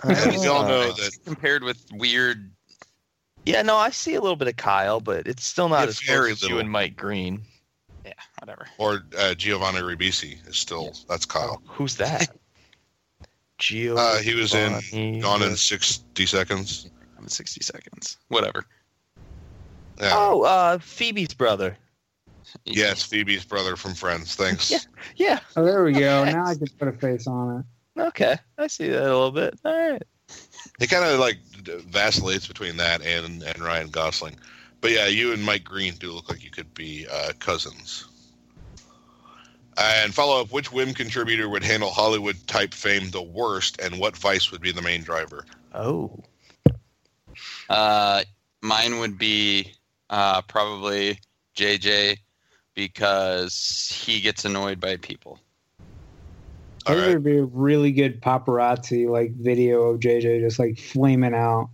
[0.03, 2.51] And we all know that Compared with weird.
[3.45, 5.99] Yeah, no, I see a little bit of Kyle, but it's still not Yeah, as
[6.01, 7.41] very close as you and Mike Green.
[8.05, 8.67] Yeah, whatever.
[8.77, 11.61] or uh, Giovanni Ribisi is still that's Kyle.
[11.67, 12.29] Oh, who's that?
[13.59, 13.95] Gio.
[13.97, 16.89] Uh, he was in Gone in sixty seconds.
[17.17, 18.17] I'm in 60 seconds.
[18.27, 18.65] Whatever.
[19.99, 20.11] Yeah.
[20.13, 21.77] Oh, uh, Phoebe's brother.
[22.65, 24.35] Yes, Phoebe's brother from Friends.
[24.35, 24.69] Thanks.
[24.69, 24.79] Yeah.
[25.15, 25.39] Yeah.
[25.55, 26.23] Oh, there we go.
[26.25, 28.01] Now I can put a face on it.
[28.01, 29.59] Okay, I see that a little bit.
[29.63, 30.03] All right.
[30.79, 34.35] He kind of like vacillates between that and and Ryan Gosling.
[34.81, 38.05] But yeah, you and Mike Green do look like you could be uh, cousins.
[39.77, 44.17] And follow up: Which Whim contributor would handle Hollywood type fame the worst, and what
[44.17, 45.45] vice would be the main driver?
[45.73, 46.19] Oh.
[47.69, 48.23] Uh,
[48.61, 49.73] mine would be
[50.09, 51.19] uh, probably
[51.55, 52.17] JJ
[52.75, 55.39] because he gets annoyed by people.
[56.85, 57.13] All There right.
[57.13, 61.69] would be a really good paparazzi like video of JJ just like flaming out.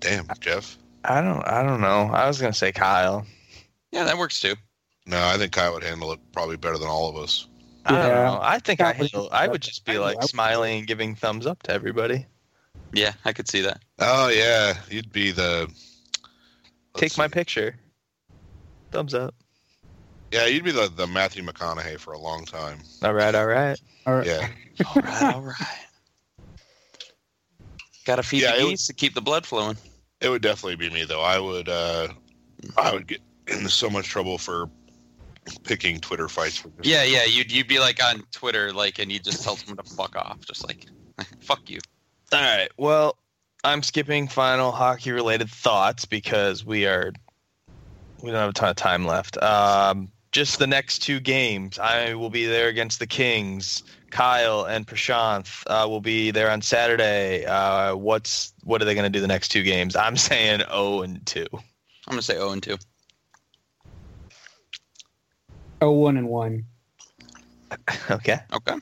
[0.00, 0.76] Damn, Jeff.
[1.04, 1.46] I don't.
[1.48, 2.10] I don't know.
[2.12, 3.26] I was gonna say Kyle.
[3.92, 4.54] Yeah, that works too.
[5.06, 7.46] No, I think Kyle would handle it probably better than all of us.
[7.86, 8.38] I don't know.
[8.42, 9.08] I think I Probably.
[9.08, 12.26] handle, I would just be like smiling and giving thumbs up to everybody.
[12.92, 13.82] Yeah, I could see that.
[13.98, 15.72] Oh yeah, you'd be the.
[17.00, 17.76] Let's Take my picture.
[18.90, 19.34] Thumbs up.
[20.32, 22.80] Yeah, you'd be the, the Matthew McConaughey for a long time.
[23.02, 23.34] All right.
[23.34, 23.80] All right.
[24.06, 24.26] All right.
[24.26, 24.48] Yeah.
[24.94, 25.78] All right, all right.
[28.04, 29.76] Got to feed Yeah, the it geese to keep the blood flowing.
[30.20, 31.20] It would definitely be me though.
[31.20, 32.08] I would uh
[32.76, 34.70] I would get in so much trouble for
[35.64, 36.58] picking Twitter fights.
[36.58, 37.24] For Yeah, yeah.
[37.24, 40.38] You'd you'd be like on Twitter, like, and you just tell someone to fuck off,
[40.46, 40.86] just like,
[41.40, 41.80] fuck you.
[42.32, 42.68] All right.
[42.76, 43.16] Well,
[43.64, 47.12] I'm skipping final hockey related thoughts because we are
[48.22, 49.40] we don't have a ton of time left.
[49.42, 51.78] Um, just the next two games.
[51.78, 53.82] I will be there against the Kings.
[54.10, 57.44] Kyle and Prashant uh, will be there on Saturday.
[57.44, 59.96] Uh, what's what are they going to do the next two games?
[59.96, 61.46] I'm saying 0 and 2.
[61.52, 61.60] I'm
[62.08, 62.76] gonna say 0 and 2.
[65.80, 66.64] Oh, one and one.
[68.10, 68.38] Okay.
[68.52, 68.76] Okay.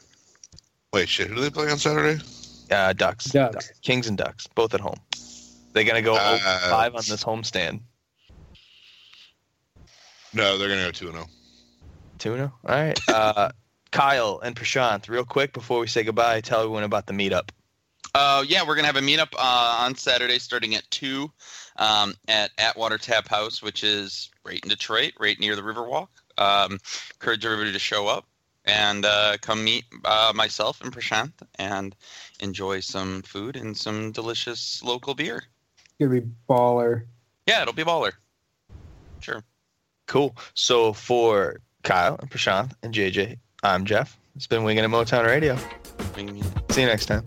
[0.93, 2.23] Wait, shit, who do they play on Saturday?
[2.71, 3.27] Uh, Ducks.
[3.27, 3.73] Ducks.
[3.83, 5.01] Kings and Ducks, both at home.
[5.73, 7.81] They're going to go Uh, 5 on this homestand.
[10.37, 11.21] No, they're gonna go two and oh.
[11.21, 11.31] zero.
[12.19, 12.53] 2 and 0.
[12.67, 13.01] All right.
[13.09, 13.49] Uh,
[13.91, 17.49] Kyle and Prashant, real quick before we say goodbye, tell everyone about the meetup.
[18.15, 21.33] Uh, yeah, we're gonna have a meetup uh, on Saturday, starting at two,
[21.77, 26.09] um, at Atwater Tap House, which is right in Detroit, right near the Riverwalk.
[26.37, 26.79] Um,
[27.15, 28.27] encourage everybody to show up
[28.67, 31.97] and uh, come meet uh, myself and Prashant and
[32.41, 35.45] enjoy some food and some delicious local beer.
[35.79, 37.05] It's gonna be baller.
[37.47, 38.13] Yeah, it'll be baller.
[39.21, 39.43] Sure.
[40.07, 40.37] Cool.
[40.55, 44.17] So for Kyle and Prashant and JJ, I'm Jeff.
[44.35, 45.57] It's been Winging at Motown Radio.
[46.71, 47.23] See you next time.